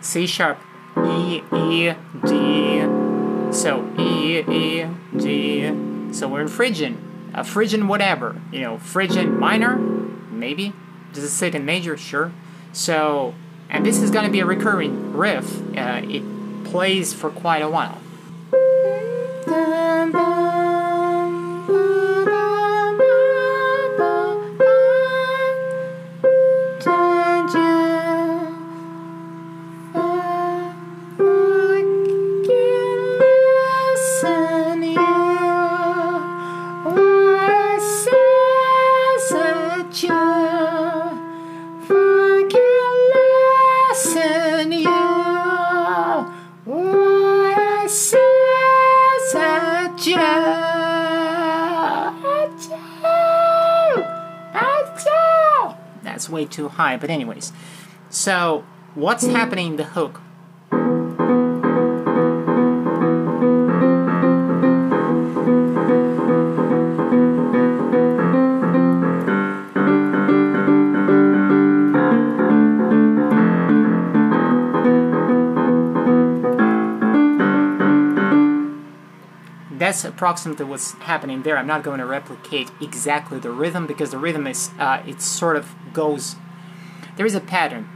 C 0.00 0.26
sharp, 0.26 0.58
E, 0.96 1.42
E, 1.52 1.92
D. 2.24 2.82
So 3.52 3.90
E, 3.98 4.38
E, 4.38 4.86
D. 5.16 6.12
So 6.12 6.28
we're 6.28 6.42
in 6.42 6.48
Phrygian, 6.48 7.30
a 7.34 7.44
Phrygian 7.44 7.88
whatever, 7.88 8.40
you 8.52 8.60
know, 8.60 8.78
Phrygian 8.78 9.38
minor, 9.38 9.76
maybe, 9.76 10.72
does 11.12 11.24
it 11.24 11.30
sit 11.30 11.54
in 11.54 11.64
major? 11.64 11.96
Sure. 11.96 12.32
So, 12.72 13.34
and 13.70 13.84
this 13.84 14.00
is 14.00 14.10
going 14.10 14.24
to 14.24 14.30
be 14.30 14.40
a 14.40 14.46
recurring 14.46 15.16
riff. 15.16 15.60
Uh, 15.76 16.02
it 16.04 16.64
plays 16.64 17.12
for 17.12 17.30
quite 17.30 17.62
a 17.62 17.68
while. 17.68 17.98
High, 56.78 56.96
but 56.96 57.10
anyways. 57.10 57.52
So, 58.08 58.64
what's 58.94 59.26
happening 59.26 59.72
in 59.72 59.76
the 59.76 59.84
hook? 59.84 60.22
that's 79.88 80.04
approximately 80.04 80.66
what's 80.66 80.92
happening 80.92 81.42
there. 81.42 81.56
I'm 81.56 81.66
not 81.66 81.82
going 81.82 81.98
to 81.98 82.04
replicate 82.04 82.70
exactly 82.78 83.38
the 83.38 83.50
rhythm 83.50 83.86
because 83.86 84.10
the 84.10 84.18
rhythm 84.18 84.46
is 84.46 84.70
uh, 84.78 85.02
it 85.06 85.22
sort 85.22 85.56
of 85.56 85.74
goes. 85.94 86.36
There 87.18 87.26
is 87.26 87.34
a 87.34 87.40
pattern. 87.40 87.88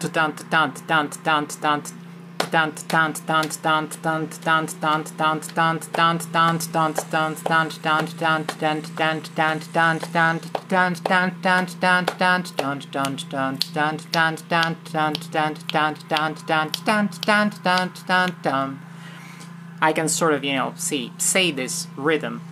I 19.80 19.92
can 19.92 20.08
sort 20.08 20.34
of, 20.34 20.44
you 20.44 20.52
know, 20.54 20.74
see 20.76 21.12
say 21.18 21.52
this 21.52 21.86
rhythm. 21.96 22.42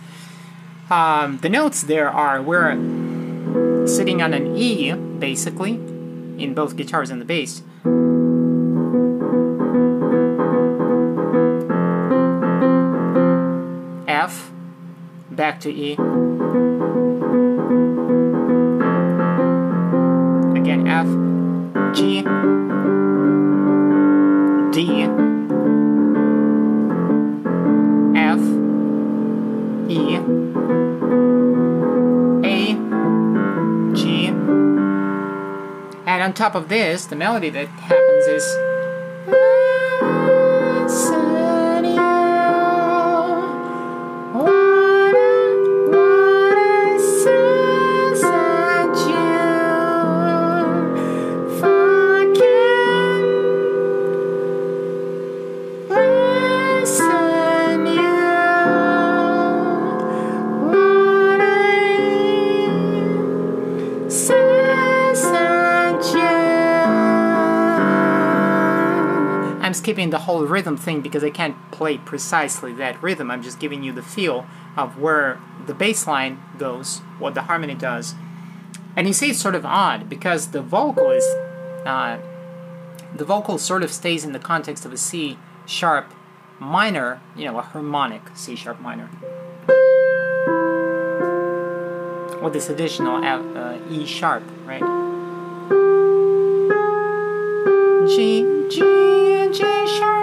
Um, 0.89 1.37
the 1.39 1.49
notes 1.49 1.81
there 1.81 2.09
are 2.09 2.41
we're 2.41 3.87
sitting 3.87 4.21
on 4.21 4.33
an 4.33 4.55
E, 4.55 4.93
basically, 4.93 5.90
in 6.43 6.53
both 6.53 6.75
guitars 6.75 7.09
and 7.09 7.21
the 7.21 7.25
bass. 7.25 7.61
F, 14.07 14.51
back 15.31 15.59
to 15.61 15.71
E. 15.71 15.93
Again, 20.59 20.87
F, 20.87 21.07
G, 21.95 22.21
D, 24.71 25.30
on 36.21 36.33
top 36.33 36.55
of 36.55 36.69
this, 36.69 37.05
the 37.05 37.15
melody 37.15 37.49
that 37.49 37.67
happens 37.67 38.27
is 38.27 38.43
skipping 69.81 70.11
the 70.11 70.19
whole 70.19 70.45
rhythm 70.45 70.77
thing 70.77 71.01
because 71.01 71.23
I 71.23 71.31
can't 71.31 71.55
play 71.71 71.97
precisely 71.97 72.71
that 72.73 73.01
rhythm. 73.01 73.31
I'm 73.31 73.41
just 73.41 73.59
giving 73.59 73.81
you 73.81 73.91
the 73.91 74.03
feel 74.03 74.45
of 74.77 74.99
where 74.99 75.39
the 75.65 75.73
bass 75.73 76.05
line 76.05 76.37
goes, 76.59 76.99
what 77.17 77.33
the 77.33 77.41
harmony 77.41 77.73
does, 77.73 78.13
And 78.95 79.07
you 79.07 79.13
see, 79.13 79.29
it's 79.29 79.39
sort 79.39 79.55
of 79.55 79.65
odd 79.65 80.09
because 80.09 80.47
the 80.51 80.61
vocal 80.61 81.11
is, 81.11 81.23
uh, 81.85 82.17
the 83.15 83.25
vocal 83.25 83.57
sort 83.57 83.83
of 83.83 83.91
stays 83.91 84.25
in 84.25 84.33
the 84.33 84.39
context 84.39 84.85
of 84.85 84.91
a 84.91 84.97
C 84.97 85.37
sharp 85.65 86.13
minor, 86.59 87.21
you 87.35 87.45
know, 87.45 87.57
a 87.57 87.61
harmonic 87.61 88.21
C 88.33 88.55
sharp 88.55 88.81
minor. 88.81 89.09
With 92.41 92.53
this 92.53 92.69
additional 92.69 93.23
F, 93.23 93.55
uh, 93.55 93.77
E 93.89 94.05
sharp, 94.05 94.43
right? 94.65 94.81
G, 98.09 98.67
G, 98.69 99.20
G 99.51 99.57
sharp, 99.59 100.20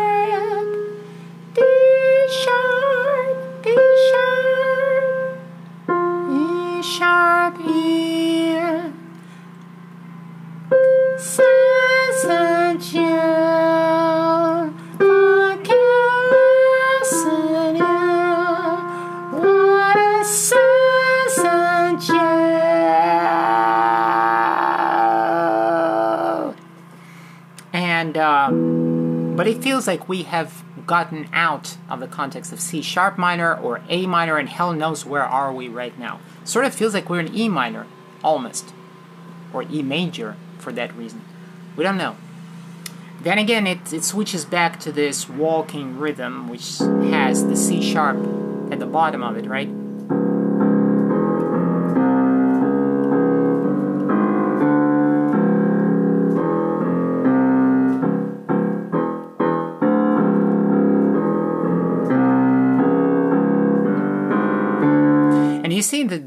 it 29.49 29.63
feels 29.63 29.87
like 29.87 30.09
we 30.09 30.25
have 30.25 30.63
gotten 30.87 31.29
out 31.33 31.77
of 31.89 32.01
the 32.01 32.07
context 32.07 32.53
of 32.53 32.61
C 32.61 32.83
sharp 32.83 33.17
minor 33.17 33.55
or 33.55 33.81
A 33.89 34.07
minor, 34.07 34.37
and 34.37 34.49
hell 34.49 34.73
knows 34.73 35.07
where 35.07 35.25
are 35.25 35.53
we 35.53 35.69
right 35.69 35.99
now. 35.99 36.21
Sort 36.45 36.65
of 36.65 36.75
feels 36.75 36.95
like 36.95 37.09
we're 37.09 37.21
in 37.21 37.35
E 37.35 37.49
minor, 37.49 37.87
almost, 38.23 38.73
or 39.53 39.63
E 39.63 39.83
major 39.83 40.37
for 40.59 40.73
that 40.73 40.95
reason. 40.95 41.23
We 41.77 41.85
don't 41.85 41.97
know. 41.97 42.17
Then 43.21 43.39
again, 43.39 43.67
it, 43.67 43.93
it 43.93 44.05
switches 44.05 44.45
back 44.45 44.79
to 44.81 44.93
this 44.93 45.29
walking 45.29 45.99
rhythm, 45.99 46.49
which 46.49 46.79
has 46.79 47.47
the 47.47 47.57
C 47.57 47.83
sharp 47.83 48.19
at 48.71 48.79
the 48.79 48.87
bottom 48.87 49.23
of 49.23 49.37
it, 49.37 49.47
right? 49.47 49.69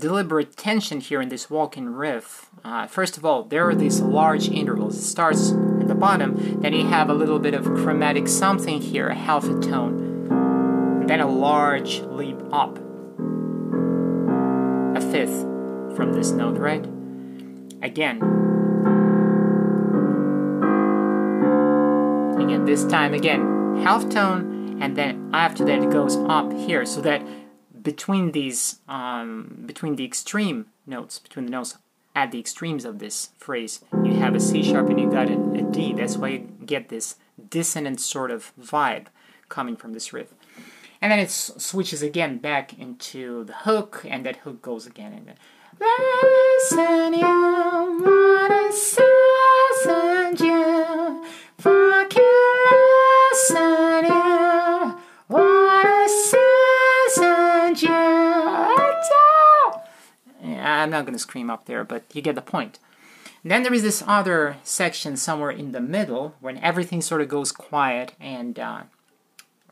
Deliberate 0.02 0.58
tension 0.58 1.00
here 1.00 1.22
in 1.22 1.30
this 1.30 1.50
walking 1.50 1.88
riff. 1.88 2.50
Uh, 2.66 2.88
first 2.88 3.18
of 3.18 3.26
all, 3.26 3.44
there 3.44 3.70
are 3.70 3.76
these 3.76 4.02
large 4.02 4.50
intervals. 4.50 4.98
It 4.98 5.04
starts 5.04 5.52
at 5.52 5.88
the 5.88 5.96
bottom, 5.96 6.60
then 6.62 6.74
you 6.74 6.88
have 6.88 7.10
a 7.10 7.14
little 7.14 7.38
bit 7.38 7.54
of 7.54 7.66
chromatic 7.66 8.28
something 8.28 8.82
here, 8.82 9.08
a 9.10 9.16
half 9.16 9.46
a 9.46 9.60
tone, 9.60 10.28
and 11.02 11.10
then 11.10 11.20
a 11.20 11.30
large 11.30 12.02
leap 12.02 12.40
up, 12.52 12.80
a 14.98 15.02
fifth 15.12 15.42
from 15.96 16.14
this 16.14 16.32
note, 16.32 16.58
right? 16.58 16.84
Again. 17.84 18.18
Again, 22.42 22.66
this 22.66 22.86
time 22.86 23.14
again, 23.14 23.84
half 23.84 24.10
tone, 24.10 24.80
and 24.82 24.96
then 24.98 25.30
after 25.32 25.64
that 25.66 25.84
it 25.84 25.92
goes 25.92 26.18
up 26.18 26.52
here, 26.54 26.88
so 26.88 27.02
that 27.02 27.22
between 27.82 28.32
these 28.32 28.80
um, 28.88 29.64
between 29.66 29.96
the 29.96 30.06
extreme 30.06 30.68
notes 30.86 31.20
between 31.20 31.46
the 31.46 31.52
notes 31.52 31.78
at 32.16 32.32
the 32.32 32.40
extremes 32.40 32.84
of 32.84 33.00
this 33.00 33.30
phrase 33.38 33.82
you 34.04 34.16
have 34.16 34.36
a 34.36 34.40
c 34.40 34.62
sharp 34.62 34.90
and 34.90 35.00
you 35.00 35.10
got 35.10 35.30
a, 35.30 35.62
d. 35.72 35.94
That's 35.94 36.18
why 36.18 36.28
you 36.30 36.40
get 36.66 36.90
this 36.90 37.16
dissonant 37.50 38.02
sort 38.02 38.32
of 38.32 38.52
vibe 38.60 39.08
coming 39.50 39.76
from 39.76 39.94
this 39.94 40.14
riff. 40.14 40.34
And 41.02 41.12
then 41.12 41.20
it 41.20 41.32
switches 41.32 42.02
again 42.02 42.38
back 42.38 42.78
into 42.78 43.44
the 43.44 43.54
hook 43.54 44.06
and 44.08 44.26
that 44.26 44.38
hook 44.38 44.62
goes 44.62 44.86
again 44.86 45.14
and 45.14 45.28
then 45.28 45.36
listen, 45.80 47.14
you 47.14 47.22
I'm 60.92 61.00
not 61.00 61.06
gonna 61.06 61.20
scream 61.20 61.50
up 61.50 61.68
there, 61.68 61.86
but 61.86 62.04
you 62.14 62.22
get 62.22 62.36
the 62.36 62.42
point. 62.42 62.78
Then 63.46 63.64
there 63.64 63.74
is 63.74 63.82
this 63.82 64.04
other 64.06 64.58
section 64.62 65.16
somewhere 65.16 65.50
in 65.50 65.72
the 65.72 65.80
middle 65.80 66.36
when 66.42 66.58
everything 66.58 67.02
sort 67.02 67.22
of 67.22 67.30
goes 67.30 67.54
quiet 67.54 68.12
and 68.20 68.60
uh, 68.60 68.82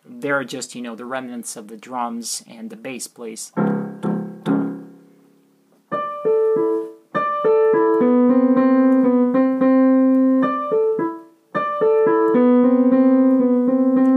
there 0.06 0.36
are 0.36 0.46
just, 0.46 0.76
you 0.76 0.82
know, 0.82 0.96
the 0.96 1.04
remnants 1.04 1.58
of 1.58 1.68
the 1.68 1.76
drums 1.76 2.42
and 2.48 2.70
the 2.70 2.78
bass 2.78 3.10
plays. 3.10 3.52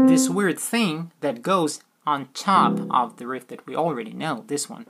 This 0.06 0.30
weird 0.30 0.60
thing 0.60 1.10
that 1.20 1.42
goes 1.42 1.82
on 2.06 2.28
top 2.32 2.78
of 2.92 3.16
the 3.16 3.26
riff 3.26 3.48
that 3.48 3.66
we 3.66 3.74
already 3.74 4.12
know, 4.12 4.44
this 4.46 4.70
one. 4.70 4.86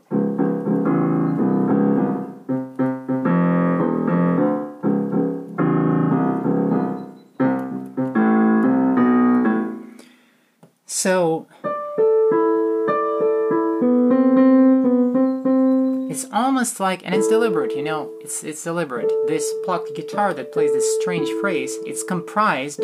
So 11.02 11.48
it's 16.08 16.26
almost 16.32 16.78
like, 16.78 17.04
and 17.04 17.12
it's 17.12 17.26
deliberate, 17.26 17.74
you 17.74 17.82
know, 17.82 18.12
it's 18.20 18.44
it's 18.44 18.62
deliberate. 18.62 19.10
This 19.26 19.52
plucked 19.64 19.96
guitar 19.96 20.32
that 20.32 20.52
plays 20.52 20.72
this 20.72 20.86
strange 21.00 21.28
phrase, 21.40 21.76
it's 21.84 22.04
comprised. 22.04 22.78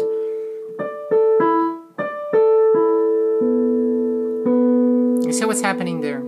You 5.24 5.32
see 5.32 5.44
what's 5.44 5.62
happening 5.62 6.00
there? 6.00 6.24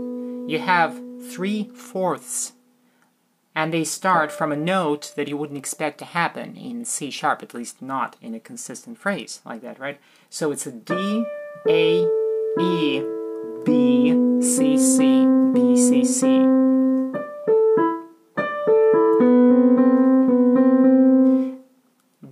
You 0.46 0.60
have 0.60 0.94
three 1.28 1.70
fourths, 1.74 2.52
and 3.52 3.74
they 3.74 3.82
start 3.82 4.30
from 4.30 4.52
a 4.52 4.56
note 4.56 5.12
that 5.16 5.26
you 5.26 5.36
wouldn't 5.36 5.58
expect 5.58 5.98
to 5.98 6.04
happen 6.04 6.54
in 6.54 6.84
C 6.84 7.10
sharp, 7.10 7.42
at 7.42 7.52
least 7.52 7.82
not 7.82 8.14
in 8.22 8.32
a 8.36 8.38
consistent 8.38 8.96
phrase 8.96 9.40
like 9.44 9.62
that, 9.62 9.80
right? 9.80 9.98
So 10.28 10.52
it's 10.52 10.68
a 10.68 10.70
D, 10.70 11.26
A, 11.68 12.06
E, 12.60 13.02
B, 13.64 14.40
C, 14.42 14.78
C, 14.78 15.26
B, 15.52 15.76
C, 15.76 16.04
C. 16.04 16.46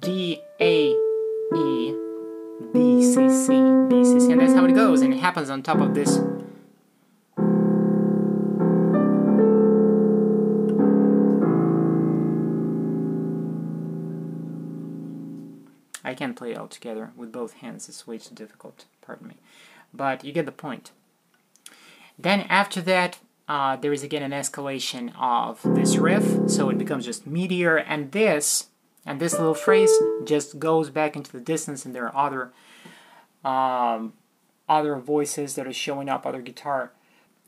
D, 0.01 0.41
A, 0.61 0.95
E, 1.55 1.95
B, 2.73 3.03
C, 3.03 3.29
C, 3.29 3.47
B, 3.89 4.05
C, 4.05 4.21
C. 4.21 4.33
And 4.33 4.41
that's 4.41 4.55
how 4.55 4.65
it 4.65 4.75
goes, 4.75 5.03
and 5.03 5.13
it 5.13 5.21
happens 5.21 5.51
on 5.51 5.63
top 5.63 5.81
of 5.81 5.95
this. 5.95 6.19
Can't 16.19 16.37
play 16.37 16.51
it 16.51 16.59
all 16.59 16.67
together 16.67 17.13
with 17.17 17.31
both 17.31 17.55
hands, 17.55 17.89
it's 17.89 18.07
way 18.07 18.19
too 18.19 18.35
difficult, 18.35 18.87
pardon 19.01 19.29
me. 19.29 19.35
But 19.95 20.25
you 20.25 20.33
get 20.33 20.47
the 20.47 20.53
point. 20.53 20.91
Then 22.19 22.41
after 22.49 22.81
that, 22.83 23.19
uh, 23.49 23.77
there 23.77 23.93
is 23.93 24.03
again 24.03 24.25
an 24.25 24.33
escalation 24.33 25.13
of 25.17 25.63
this 25.63 25.97
riff, 25.97 26.51
so 26.51 26.69
it 26.71 26.77
becomes 26.77 27.05
just 27.05 27.27
meteor, 27.27 27.77
and 27.77 28.11
this, 28.11 28.67
and 29.07 29.21
this 29.21 29.33
little 29.35 29.55
phrase 29.55 29.93
just 30.25 30.59
goes 30.59 30.91
back 30.91 31.15
into 31.15 31.31
the 31.31 31.41
distance, 31.41 31.87
and 31.87 31.95
there 31.95 32.13
are 32.13 32.27
other, 32.27 32.53
um, 33.49 34.13
other 34.69 34.97
voices 34.97 35.55
that 35.55 35.69
are 35.69 35.73
showing 35.73 36.09
up, 36.09 36.27
other 36.27 36.43
guitar, 36.43 36.91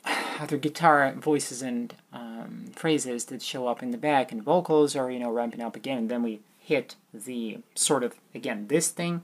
other 0.40 0.56
guitar 0.56 1.12
voices 1.18 1.60
and 1.60 1.94
um, 2.12 2.70
phrases 2.74 3.24
that 3.26 3.42
show 3.42 3.66
up 3.66 3.82
in 3.82 3.90
the 3.90 3.98
back, 3.98 4.30
and 4.30 4.44
vocals 4.44 4.94
are 4.94 5.10
you 5.10 5.18
know 5.18 5.30
ramping 5.30 5.60
up 5.60 5.74
again, 5.74 5.98
and 5.98 6.08
then 6.08 6.22
we 6.22 6.40
hit 6.60 6.96
the 7.12 7.58
sort 7.74 8.04
of 8.04 8.14
again 8.34 8.68
this 8.68 8.88
thing. 8.88 9.22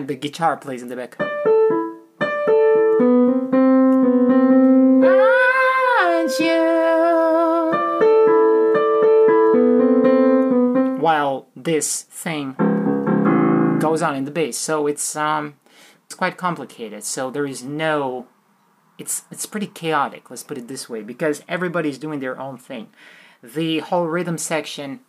And 0.00 0.08
the 0.08 0.14
guitar 0.14 0.56
plays 0.56 0.80
in 0.80 0.88
the 0.88 0.96
back. 0.96 1.20
Aren't 6.00 6.38
you? 6.40 6.62
While 11.02 11.48
this 11.54 12.04
thing 12.04 12.54
goes 13.78 14.00
on 14.00 14.16
in 14.16 14.24
the 14.24 14.30
bass, 14.30 14.56
so 14.56 14.86
it's 14.86 15.14
um, 15.16 15.56
it's 16.06 16.14
quite 16.14 16.38
complicated. 16.38 17.04
So 17.04 17.30
there 17.30 17.44
is 17.44 17.62
no, 17.62 18.26
it's 18.96 19.24
it's 19.30 19.44
pretty 19.44 19.66
chaotic. 19.66 20.30
Let's 20.30 20.44
put 20.44 20.56
it 20.56 20.66
this 20.66 20.88
way, 20.88 21.02
because 21.02 21.42
everybody's 21.46 21.98
doing 21.98 22.20
their 22.20 22.40
own 22.40 22.56
thing. 22.56 22.88
The 23.42 23.80
whole 23.80 24.06
rhythm 24.06 24.38
section 24.38 25.00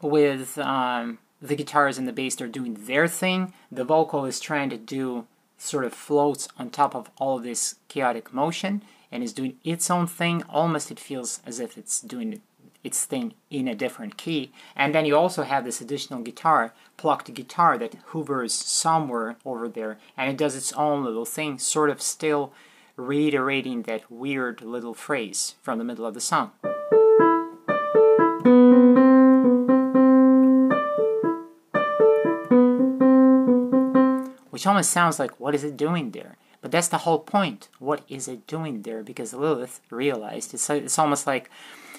with 0.00 0.56
um, 0.58 1.18
the 1.40 1.56
guitars 1.56 1.98
and 1.98 2.08
the 2.08 2.12
bass, 2.12 2.34
they're 2.34 2.48
doing 2.48 2.74
their 2.86 3.06
thing. 3.08 3.52
The 3.70 3.84
vocal 3.84 4.24
is 4.24 4.40
trying 4.40 4.70
to 4.70 4.76
do 4.76 5.26
sort 5.58 5.84
of 5.84 5.94
floats 5.94 6.48
on 6.58 6.70
top 6.70 6.94
of 6.94 7.10
all 7.18 7.38
this 7.38 7.76
chaotic 7.88 8.32
motion 8.32 8.82
and 9.10 9.22
is 9.22 9.32
doing 9.32 9.56
its 9.64 9.90
own 9.90 10.06
thing. 10.06 10.42
Almost 10.48 10.90
it 10.90 10.98
feels 11.00 11.40
as 11.46 11.60
if 11.60 11.78
it's 11.78 12.00
doing 12.00 12.40
its 12.82 13.04
thing 13.04 13.34
in 13.50 13.66
a 13.66 13.74
different 13.74 14.16
key. 14.16 14.52
And 14.76 14.94
then 14.94 15.06
you 15.06 15.16
also 15.16 15.42
have 15.42 15.64
this 15.64 15.80
additional 15.80 16.20
guitar, 16.20 16.74
plucked 16.96 17.32
guitar 17.32 17.78
that 17.78 17.94
hovers 18.08 18.52
somewhere 18.52 19.36
over 19.44 19.68
there 19.68 19.98
and 20.16 20.30
it 20.30 20.36
does 20.36 20.54
its 20.54 20.72
own 20.74 21.04
little 21.04 21.24
thing, 21.24 21.58
sort 21.58 21.90
of 21.90 22.02
still 22.02 22.52
reiterating 22.96 23.82
that 23.82 24.10
weird 24.10 24.60
little 24.62 24.94
phrase 24.94 25.56
from 25.62 25.78
the 25.78 25.84
middle 25.84 26.06
of 26.06 26.14
the 26.14 26.20
song. 26.20 26.52
Which 34.54 34.68
almost 34.68 34.92
sounds 34.92 35.18
like, 35.18 35.40
what 35.40 35.52
is 35.52 35.64
it 35.64 35.76
doing 35.76 36.12
there? 36.12 36.36
But 36.60 36.70
that's 36.70 36.86
the 36.86 36.98
whole 36.98 37.18
point. 37.18 37.68
What 37.80 38.02
is 38.08 38.28
it 38.28 38.46
doing 38.46 38.82
there? 38.82 39.02
Because 39.02 39.34
Lilith 39.34 39.80
realized 39.90 40.54
it's, 40.54 40.70
it's 40.70 40.96
almost 40.96 41.26
like 41.26 41.50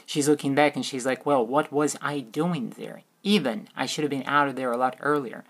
she's 0.06 0.30
looking 0.30 0.56
back 0.56 0.78
and 0.78 0.86
she's 0.86 1.06
like, 1.06 1.26
well, 1.26 1.45
what 1.45 1.70
was 1.70 1.97
I 2.01 2.22
doing 2.22 2.70
there? 2.78 3.01
Even 3.24 3.68
I 3.76 3.86
should 3.86 4.06
have 4.06 4.10
been 4.10 4.24
out 4.26 4.47
of 4.47 4.56
there 4.56 4.72
a 4.72 4.78
lot 4.78 4.95
earlier. 5.01 5.43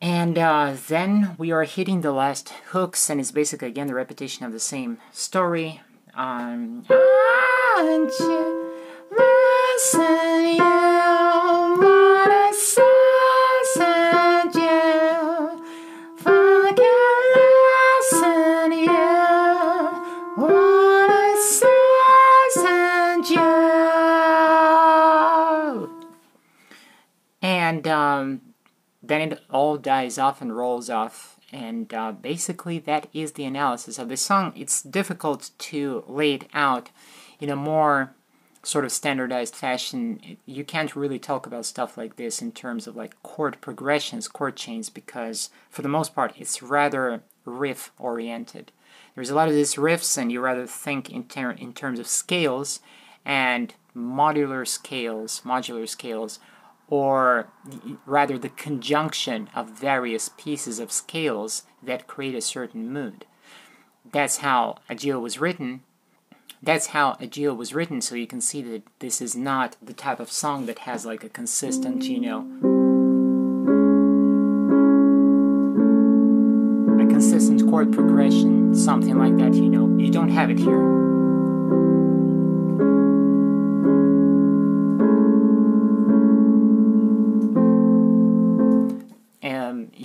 And 0.00 0.38
uh, 0.38 0.76
then 0.88 1.34
we 1.36 1.52
are 1.52 1.64
hitting 1.64 2.00
the 2.00 2.12
last 2.12 2.48
hooks, 2.70 3.10
and 3.10 3.20
it's 3.20 3.30
basically 3.30 3.68
again 3.68 3.88
the 3.88 3.94
repetition 3.94 4.46
of 4.46 4.52
the 4.52 4.60
same 4.60 4.96
story. 5.12 5.82
Um, 6.14 6.86
then 29.12 29.32
it 29.32 29.40
all 29.50 29.76
dies 29.76 30.18
off 30.18 30.40
and 30.40 30.56
rolls 30.56 30.88
off. 30.90 31.36
And 31.52 31.92
uh, 31.92 32.12
basically 32.12 32.78
that 32.80 33.08
is 33.12 33.32
the 33.32 33.44
analysis 33.44 33.98
of 33.98 34.08
the 34.08 34.16
song. 34.16 34.52
It's 34.56 34.82
difficult 34.82 35.50
to 35.58 36.02
lay 36.08 36.34
it 36.34 36.48
out 36.54 36.88
in 37.40 37.50
a 37.50 37.56
more 37.56 38.14
sort 38.62 38.84
of 38.84 38.92
standardized 38.92 39.54
fashion. 39.54 40.38
You 40.46 40.64
can't 40.64 40.96
really 40.96 41.18
talk 41.18 41.46
about 41.46 41.66
stuff 41.66 41.98
like 41.98 42.16
this 42.16 42.40
in 42.40 42.52
terms 42.52 42.86
of 42.86 42.96
like 42.96 43.20
chord 43.22 43.60
progressions 43.60 44.28
chord 44.28 44.56
chains 44.56 44.88
because 44.88 45.50
for 45.68 45.82
the 45.82 45.88
most 45.88 46.14
part 46.14 46.32
it's 46.38 46.62
rather 46.62 47.22
riff 47.44 47.90
oriented 47.98 48.70
there's 49.14 49.30
a 49.30 49.34
lot 49.34 49.48
of 49.48 49.54
these 49.54 49.74
riffs 49.74 50.16
and 50.16 50.30
you 50.32 50.40
rather 50.40 50.66
think 50.66 51.10
in, 51.10 51.24
ter- 51.24 51.50
in 51.50 51.72
terms 51.72 51.98
of 51.98 52.06
scales 52.06 52.80
and 53.24 53.74
modular 53.96 54.66
scales 54.66 55.42
modular 55.44 55.88
scales 55.88 56.38
or 56.88 57.48
rather 58.06 58.38
the 58.38 58.48
conjunction 58.50 59.48
of 59.54 59.70
various 59.70 60.30
pieces 60.36 60.78
of 60.78 60.92
scales 60.92 61.62
that 61.82 62.06
create 62.06 62.34
a 62.34 62.40
certain 62.40 62.92
mood. 62.92 63.24
That's 64.10 64.38
how 64.38 64.76
Adieu 64.88 65.18
was 65.18 65.38
written. 65.38 65.82
That's 66.62 66.88
how 66.88 67.16
Adieu 67.18 67.54
was 67.54 67.74
written, 67.74 68.00
so 68.00 68.14
you 68.14 68.26
can 68.26 68.40
see 68.40 68.62
that 68.62 68.82
this 69.00 69.20
is 69.20 69.34
not 69.34 69.76
the 69.82 69.92
type 69.92 70.20
of 70.20 70.30
song 70.30 70.66
that 70.66 70.80
has 70.80 71.04
like 71.04 71.24
a 71.24 71.28
consistent, 71.28 72.04
you 72.04 72.20
know, 72.20 72.40
a 77.02 77.06
consistent 77.08 77.68
chord 77.68 77.92
progression, 77.92 78.74
something 78.74 79.18
like 79.18 79.36
that, 79.38 79.54
you 79.54 79.68
know. 79.68 79.88
You 79.98 80.10
don't 80.12 80.30
have 80.30 80.50
it 80.50 80.58
here. 80.58 81.11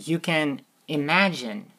You 0.08 0.20
can 0.20 0.62
imagine 0.88 1.72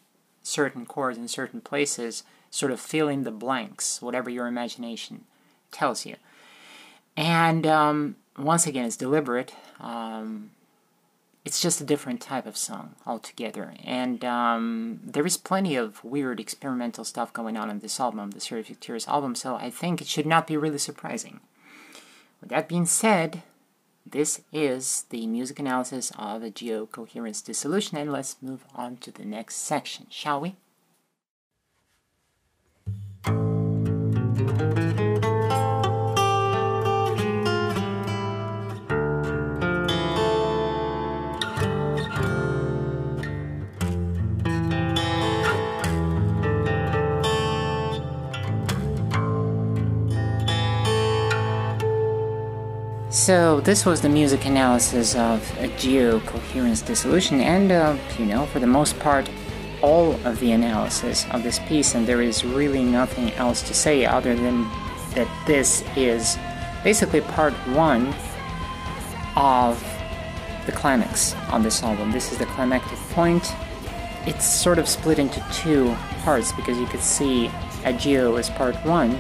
certain 0.43 0.87
chords 0.87 1.19
in 1.19 1.29
certain 1.29 1.61
places, 1.61 2.25
sort 2.51 2.73
of 2.73 2.81
fill 2.81 3.09
in 3.09 3.25
the 3.25 3.31
blanks, 3.31 4.01
whatever 4.01 4.31
your 4.31 4.47
imagination 4.47 5.25
tells 5.71 6.07
you. 6.07 6.17
And 7.17 7.67
um, 7.67 8.17
once 8.39 8.67
again, 8.67 8.85
it's 8.85 8.97
deliberate. 8.97 9.53
Um, 9.81 10.51
it's 11.45 11.61
just 11.61 11.81
a 11.81 11.85
different 11.85 12.21
type 12.21 12.47
of 12.47 12.57
song 12.57 12.95
altogether. 13.07 13.75
And 13.85 14.25
um, 14.25 15.01
there 15.03 15.27
is 15.27 15.37
plenty 15.37 15.77
of 15.77 16.05
weird 16.05 16.41
experimental 16.41 17.05
stuff 17.05 17.33
going 17.33 17.57
on 17.57 17.71
in 17.71 17.79
this 17.79 17.99
album, 17.99 18.33
the 18.33 18.41
Seraphic 18.41 18.81
Tears 18.81 19.09
album, 19.09 19.35
so 19.35 19.57
I 19.57 19.71
think 19.71 20.01
it 20.01 20.07
should 20.07 20.27
not 20.27 20.47
be 20.47 20.57
really 20.57 20.79
surprising. 20.79 21.41
With 22.41 22.51
that 22.51 22.69
being 22.69 22.87
said, 22.87 23.43
this 24.11 24.41
is 24.53 25.05
the 25.11 25.27
music 25.27 25.59
analysis 25.59 26.13
of 26.19 26.43
Adieu 26.43 26.89
Coherence 26.91 27.43
Dissolution, 27.43 27.99
and 27.99 28.13
let's 28.13 28.37
move 28.41 28.65
on 28.75 28.97
to 28.99 29.11
the 29.11 29.25
next 29.25 29.57
section, 29.57 30.07
shall 30.11 30.41
we? 30.41 30.57
So 53.29 53.61
this 53.61 53.85
was 53.85 54.01
the 54.01 54.09
music 54.09 54.47
analysis 54.47 55.15
of 55.15 55.43
Adieu 55.59 56.23
Coherence 56.25 56.81
Dissolution, 56.81 57.43
and 57.43 57.71
uh, 57.71 57.95
you 58.19 58.25
know, 58.25 58.47
for 58.47 58.59
the 58.59 58.67
most 58.67 58.99
part, 59.01 59.29
all 59.83 60.15
of 60.27 60.41
the 60.41 60.53
analysis 60.53 61.27
of 61.33 61.43
this 61.43 61.59
piece, 61.59 61.95
and 61.95 62.07
there 62.07 62.23
is 62.23 62.43
really 62.43 62.83
nothing 62.83 63.31
else 63.35 63.61
to 63.69 63.75
say 63.75 64.07
other 64.07 64.35
than 64.35 64.63
that 65.15 65.29
this 65.47 65.85
is 65.95 66.39
basically 66.83 67.21
part 67.21 67.53
one 67.77 68.15
of 69.37 69.79
the 70.65 70.73
climax 70.73 71.35
on 71.51 71.63
this 71.63 71.83
album. 71.83 72.11
This 72.11 72.33
is 72.33 72.39
the 72.39 72.47
climactic 72.47 72.99
point. 73.11 73.55
It's 74.27 74.47
sort 74.47 74.79
of 74.79 74.89
split 74.89 75.19
into 75.19 75.45
two 75.53 75.95
parts 76.25 76.53
because 76.53 76.79
you 76.79 76.87
could 76.87 77.03
see 77.03 77.51
Adieu 77.85 78.39
as 78.39 78.49
part 78.49 78.75
one, 78.87 79.17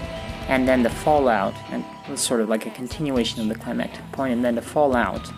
and 0.48 0.66
then 0.66 0.82
the 0.82 0.88
fallout, 0.88 1.52
and 1.70 1.84
was 2.08 2.20
sort 2.20 2.40
of 2.40 2.48
like 2.48 2.66
a 2.66 2.70
continuation 2.70 3.40
of 3.42 3.48
the 3.48 3.54
climactic 3.54 4.10
point, 4.12 4.32
and 4.32 4.44
then 4.44 4.54
the 4.54 4.62
fallout 4.62 5.32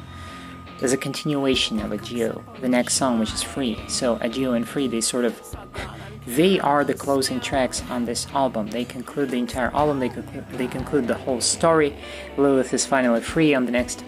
is 0.83 0.93
a 0.93 0.97
continuation 0.97 1.79
of 1.81 1.93
Adieu, 1.93 2.43
the 2.61 2.69
next 2.69 2.95
song, 2.95 3.19
which 3.19 3.33
is 3.33 3.43
Free. 3.43 3.79
So 3.89 4.19
Adieu 4.21 4.53
and 4.53 4.67
Free, 4.67 4.89
they 4.89 5.01
sort 5.01 5.25
of 5.25 5.57
they 6.27 6.61
are 6.61 6.85
the 6.85 6.95
closing 6.95 7.41
tracks 7.41 7.83
on 7.91 8.05
this 8.05 8.27
album. 8.29 8.69
They 8.69 8.85
conclude 8.85 9.31
the 9.31 9.39
entire 9.39 9.75
album. 9.75 9.99
They 9.99 10.09
conclude, 10.09 10.49
they 10.53 10.67
conclude 10.67 11.07
the 11.07 11.15
whole 11.15 11.41
story. 11.41 11.97
Lilith 12.37 12.73
is 12.73 12.87
finally 12.87 13.21
free 13.21 13.55
on 13.55 13.67
the 13.67 13.73
next 13.73 14.05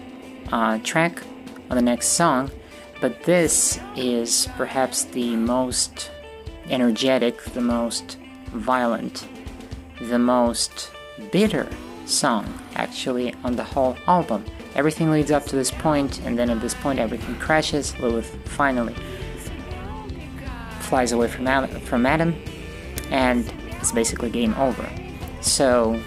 uh, 0.51 0.79
track, 0.79 1.21
on 1.69 1.75
the 1.75 1.81
next 1.81 2.07
song. 2.09 2.51
But 3.01 3.23
this 3.23 3.79
is 3.95 4.47
perhaps 4.55 5.03
the 5.03 5.35
most 5.35 6.09
energetic, 6.69 7.43
the 7.43 7.61
most 7.61 8.17
violent, 8.53 9.27
the 9.99 10.19
most 10.19 10.91
bitter 11.31 11.67
song, 12.05 12.59
actually, 12.75 13.33
on 13.43 13.55
the 13.55 13.63
whole 13.63 13.97
album. 14.07 14.45
Everything 14.75 15.11
leads 15.11 15.31
up 15.31 15.45
to 15.45 15.55
this 15.55 15.71
point, 15.71 16.21
and 16.21 16.37
then 16.37 16.49
at 16.49 16.61
this 16.61 16.73
point, 16.73 16.99
everything 16.99 17.35
crashes. 17.35 17.97
Lilith 17.99 18.35
finally 18.45 18.95
flies 20.81 21.11
away 21.11 21.27
from 21.27 21.47
Adam, 21.47 21.79
from 21.81 22.05
Adam, 22.05 22.35
and 23.09 23.51
it's 23.79 23.91
basically 23.91 24.29
game 24.29 24.53
over. 24.55 24.89
So, 25.41 25.99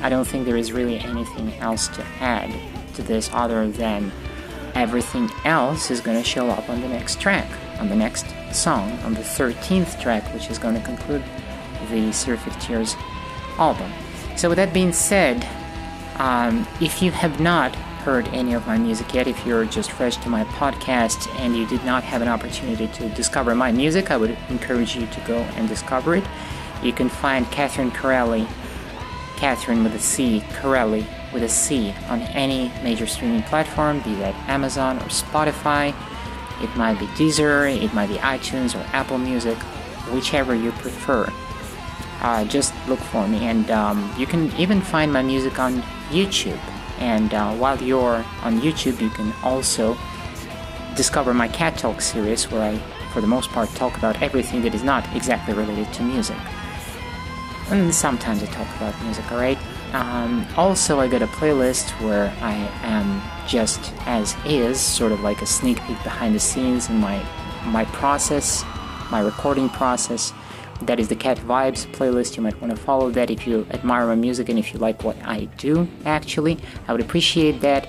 I 0.00 0.08
don't 0.08 0.26
think 0.26 0.46
there 0.46 0.56
is 0.56 0.72
really 0.72 0.98
anything 0.98 1.54
else 1.54 1.88
to 1.88 2.04
add 2.20 2.52
to 2.94 3.02
this 3.02 3.30
other 3.32 3.68
than 3.70 4.12
everything 4.74 5.30
else 5.44 5.90
is 5.90 6.00
going 6.00 6.20
to 6.20 6.28
show 6.28 6.48
up 6.48 6.68
on 6.68 6.80
the 6.80 6.88
next 6.88 7.20
track, 7.20 7.48
on 7.78 7.88
the 7.88 7.96
next 7.96 8.26
song, 8.52 8.90
on 9.00 9.14
the 9.14 9.20
13th 9.20 10.00
track, 10.00 10.22
which 10.34 10.50
is 10.50 10.58
going 10.58 10.74
to 10.74 10.80
conclude 10.82 11.22
the 11.90 12.12
Seraphic 12.12 12.54
Tears 12.60 12.96
album. 13.58 13.90
So, 14.42 14.48
with 14.48 14.56
that 14.56 14.72
being 14.72 14.92
said, 14.92 15.48
um, 16.16 16.66
if 16.80 17.00
you 17.00 17.12
have 17.12 17.38
not 17.38 17.72
heard 18.02 18.26
any 18.32 18.54
of 18.54 18.66
my 18.66 18.76
music 18.76 19.14
yet, 19.14 19.28
if 19.28 19.46
you're 19.46 19.64
just 19.64 19.92
fresh 19.92 20.16
to 20.16 20.28
my 20.28 20.42
podcast 20.46 21.32
and 21.38 21.56
you 21.56 21.64
did 21.64 21.84
not 21.84 22.02
have 22.02 22.22
an 22.22 22.26
opportunity 22.26 22.88
to 22.88 23.08
discover 23.10 23.54
my 23.54 23.70
music, 23.70 24.10
I 24.10 24.16
would 24.16 24.36
encourage 24.48 24.96
you 24.96 25.06
to 25.06 25.20
go 25.20 25.36
and 25.36 25.68
discover 25.68 26.16
it. 26.16 26.24
You 26.82 26.92
can 26.92 27.08
find 27.08 27.46
Catherine 27.52 27.92
Corelli, 27.92 28.48
Catherine 29.36 29.84
with 29.84 29.94
a 29.94 30.00
C, 30.00 30.42
Corelli 30.54 31.06
with 31.32 31.44
a 31.44 31.48
C, 31.48 31.94
on 32.08 32.22
any 32.22 32.72
major 32.82 33.06
streaming 33.06 33.44
platform, 33.44 34.00
be 34.00 34.12
that 34.16 34.34
Amazon 34.48 34.96
or 34.96 35.06
Spotify. 35.06 35.94
It 36.60 36.76
might 36.76 36.98
be 36.98 37.06
Deezer, 37.14 37.72
it 37.80 37.94
might 37.94 38.08
be 38.08 38.16
iTunes 38.16 38.74
or 38.74 38.84
Apple 38.92 39.18
Music, 39.18 39.56
whichever 40.12 40.52
you 40.52 40.72
prefer. 40.72 41.32
Uh, 42.22 42.44
just 42.44 42.72
look 42.88 43.00
for 43.00 43.26
me, 43.26 43.46
and 43.46 43.70
um, 43.70 44.12
you 44.16 44.26
can 44.26 44.50
even 44.56 44.80
find 44.80 45.12
my 45.12 45.22
music 45.22 45.58
on 45.58 45.82
YouTube. 46.10 46.58
And 46.98 47.34
uh, 47.34 47.52
while 47.54 47.82
you're 47.82 48.24
on 48.42 48.60
YouTube, 48.60 49.00
you 49.00 49.10
can 49.10 49.32
also 49.42 49.98
discover 50.94 51.34
my 51.34 51.48
Cat 51.48 51.76
Talk 51.76 52.00
series, 52.00 52.48
where 52.50 52.62
I, 52.62 52.78
for 53.12 53.20
the 53.20 53.26
most 53.26 53.50
part, 53.50 53.68
talk 53.70 53.98
about 53.98 54.22
everything 54.22 54.62
that 54.62 54.72
is 54.72 54.84
not 54.84 55.04
exactly 55.16 55.52
related 55.52 55.92
to 55.94 56.02
music. 56.04 56.36
And 57.70 57.92
sometimes 57.92 58.42
I 58.42 58.46
talk 58.46 58.68
about 58.76 58.94
music, 59.02 59.30
alright? 59.32 59.58
Um, 59.92 60.46
also, 60.56 61.00
I 61.00 61.08
got 61.08 61.22
a 61.22 61.26
playlist 61.26 61.90
where 62.00 62.32
I 62.40 62.54
am 62.82 63.20
just 63.48 63.92
as 64.06 64.36
is, 64.44 64.80
sort 64.80 65.10
of 65.10 65.20
like 65.22 65.42
a 65.42 65.46
sneak 65.46 65.80
peek 65.82 66.00
behind 66.02 66.34
the 66.34 66.40
scenes 66.40 66.88
in 66.88 66.98
my 66.98 67.22
my 67.64 67.84
process, 67.86 68.64
my 69.10 69.20
recording 69.20 69.68
process. 69.68 70.32
That 70.86 70.98
is 70.98 71.08
the 71.08 71.16
Cat 71.16 71.36
Vibes 71.38 71.86
playlist. 71.92 72.36
You 72.36 72.42
might 72.42 72.60
want 72.60 72.74
to 72.74 72.80
follow 72.80 73.10
that 73.10 73.30
if 73.30 73.46
you 73.46 73.66
admire 73.70 74.06
my 74.06 74.16
music 74.16 74.48
and 74.48 74.58
if 74.58 74.72
you 74.72 74.80
like 74.80 75.04
what 75.04 75.16
I 75.24 75.44
do. 75.56 75.86
Actually, 76.04 76.58
I 76.88 76.92
would 76.92 77.00
appreciate 77.00 77.60
that. 77.60 77.88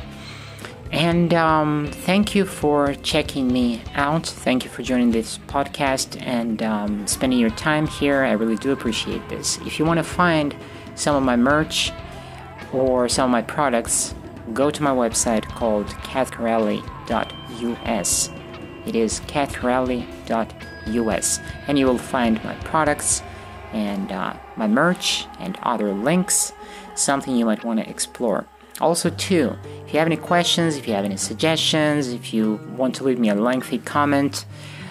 And 0.92 1.34
um, 1.34 1.90
thank 1.92 2.36
you 2.36 2.46
for 2.46 2.94
checking 2.96 3.52
me 3.52 3.82
out. 3.96 4.28
Thank 4.28 4.64
you 4.64 4.70
for 4.70 4.84
joining 4.84 5.10
this 5.10 5.40
podcast 5.48 6.22
and 6.22 6.62
um, 6.62 7.08
spending 7.08 7.40
your 7.40 7.50
time 7.50 7.88
here. 7.88 8.24
I 8.24 8.34
really 8.34 8.58
do 8.58 8.72
appreciate 8.72 9.28
this. 9.28 9.58
If 9.66 9.80
you 9.80 9.86
want 9.86 9.98
to 9.98 10.04
find 10.04 10.56
some 10.94 11.16
of 11.16 11.24
my 11.24 11.36
merch 11.36 11.92
or 12.72 13.10
some 13.10 13.26
of 13.26 13.32
my 13.32 13.42
products, 13.42 14.14
go 14.54 14.70
to 14.70 14.84
my 14.84 14.92
website 14.92 15.46
called 15.46 15.88
cathcorelli.us. 15.88 18.30
It 18.86 18.96
is 18.96 19.20
cathcorelli.us, 20.86 21.40
and 21.68 21.80
you 21.80 21.86
will 21.86 21.98
find 21.98 22.44
my 22.44 22.56
products 22.56 23.22
and 23.74 24.12
uh, 24.12 24.34
my 24.56 24.68
merch 24.68 25.26
and 25.40 25.58
other 25.64 25.94
links, 25.94 26.54
something 26.96 27.36
you 27.36 27.46
might 27.46 27.64
want 27.64 27.80
to 27.80 27.90
explore. 27.90 28.46
Also, 28.82 29.10
too, 29.10 29.56
if 29.86 29.94
you 29.94 30.00
have 30.00 30.08
any 30.08 30.18
questions, 30.18 30.78
if 30.78 30.88
you 30.88 30.94
have 30.94 31.06
any 31.06 31.18
suggestions, 31.18 32.10
if 32.10 32.34
you 32.34 32.60
want 32.76 32.96
to 32.96 33.04
leave 33.04 33.20
me 33.20 33.30
a 33.30 33.36
lengthy 33.36 33.78
comment, 33.78 34.46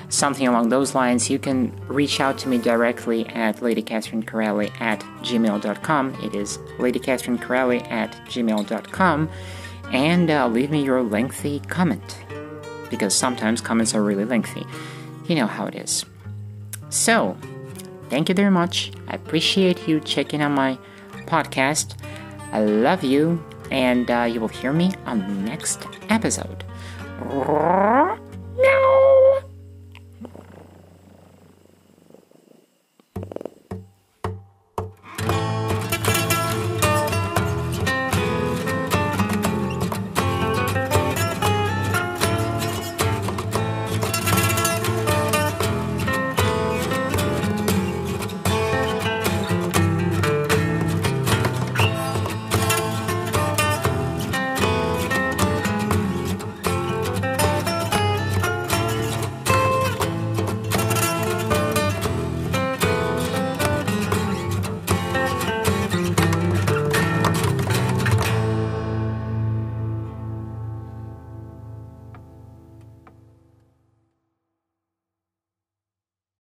something 0.08 0.46
along 0.46 0.68
those 0.68 0.94
lines, 0.94 1.30
you 1.30 1.38
can 1.38 1.72
reach 1.88 2.20
out 2.20 2.38
to 2.38 2.48
me 2.48 2.58
directly 2.58 3.26
at 3.28 3.62
Lady 3.62 3.82
Catherine 3.82 4.22
Corelli 4.22 4.70
at 4.80 5.00
gmail.com. 5.22 6.14
It 6.22 6.34
is 6.34 6.58
Lady 6.78 6.98
Catherine 6.98 7.38
Corelli 7.38 7.82
at 7.90 8.12
gmail.com 8.26 9.30
and 9.92 10.30
uh, 10.30 10.46
leave 10.48 10.70
me 10.70 10.84
your 10.84 11.02
lengthy 11.02 11.60
comment 11.60 12.18
because 12.90 13.14
sometimes 13.14 13.60
comments 13.60 13.94
are 13.94 14.02
really 14.02 14.24
lengthy. 14.24 14.66
You 15.26 15.36
know 15.36 15.46
how 15.46 15.66
it 15.66 15.74
is. 15.74 16.04
So, 16.90 17.36
thank 18.10 18.28
you 18.28 18.34
very 18.34 18.50
much. 18.50 18.92
I 19.08 19.14
appreciate 19.14 19.88
you 19.88 20.00
checking 20.00 20.42
out 20.42 20.50
my 20.50 20.78
podcast. 21.26 21.94
I 22.52 22.60
love 22.60 23.02
you 23.02 23.42
and 23.70 24.10
uh, 24.10 24.28
you 24.30 24.40
will 24.40 24.48
hear 24.48 24.72
me 24.72 24.92
on 25.06 25.20
the 25.20 25.28
next 25.28 25.86
episode. 26.10 26.64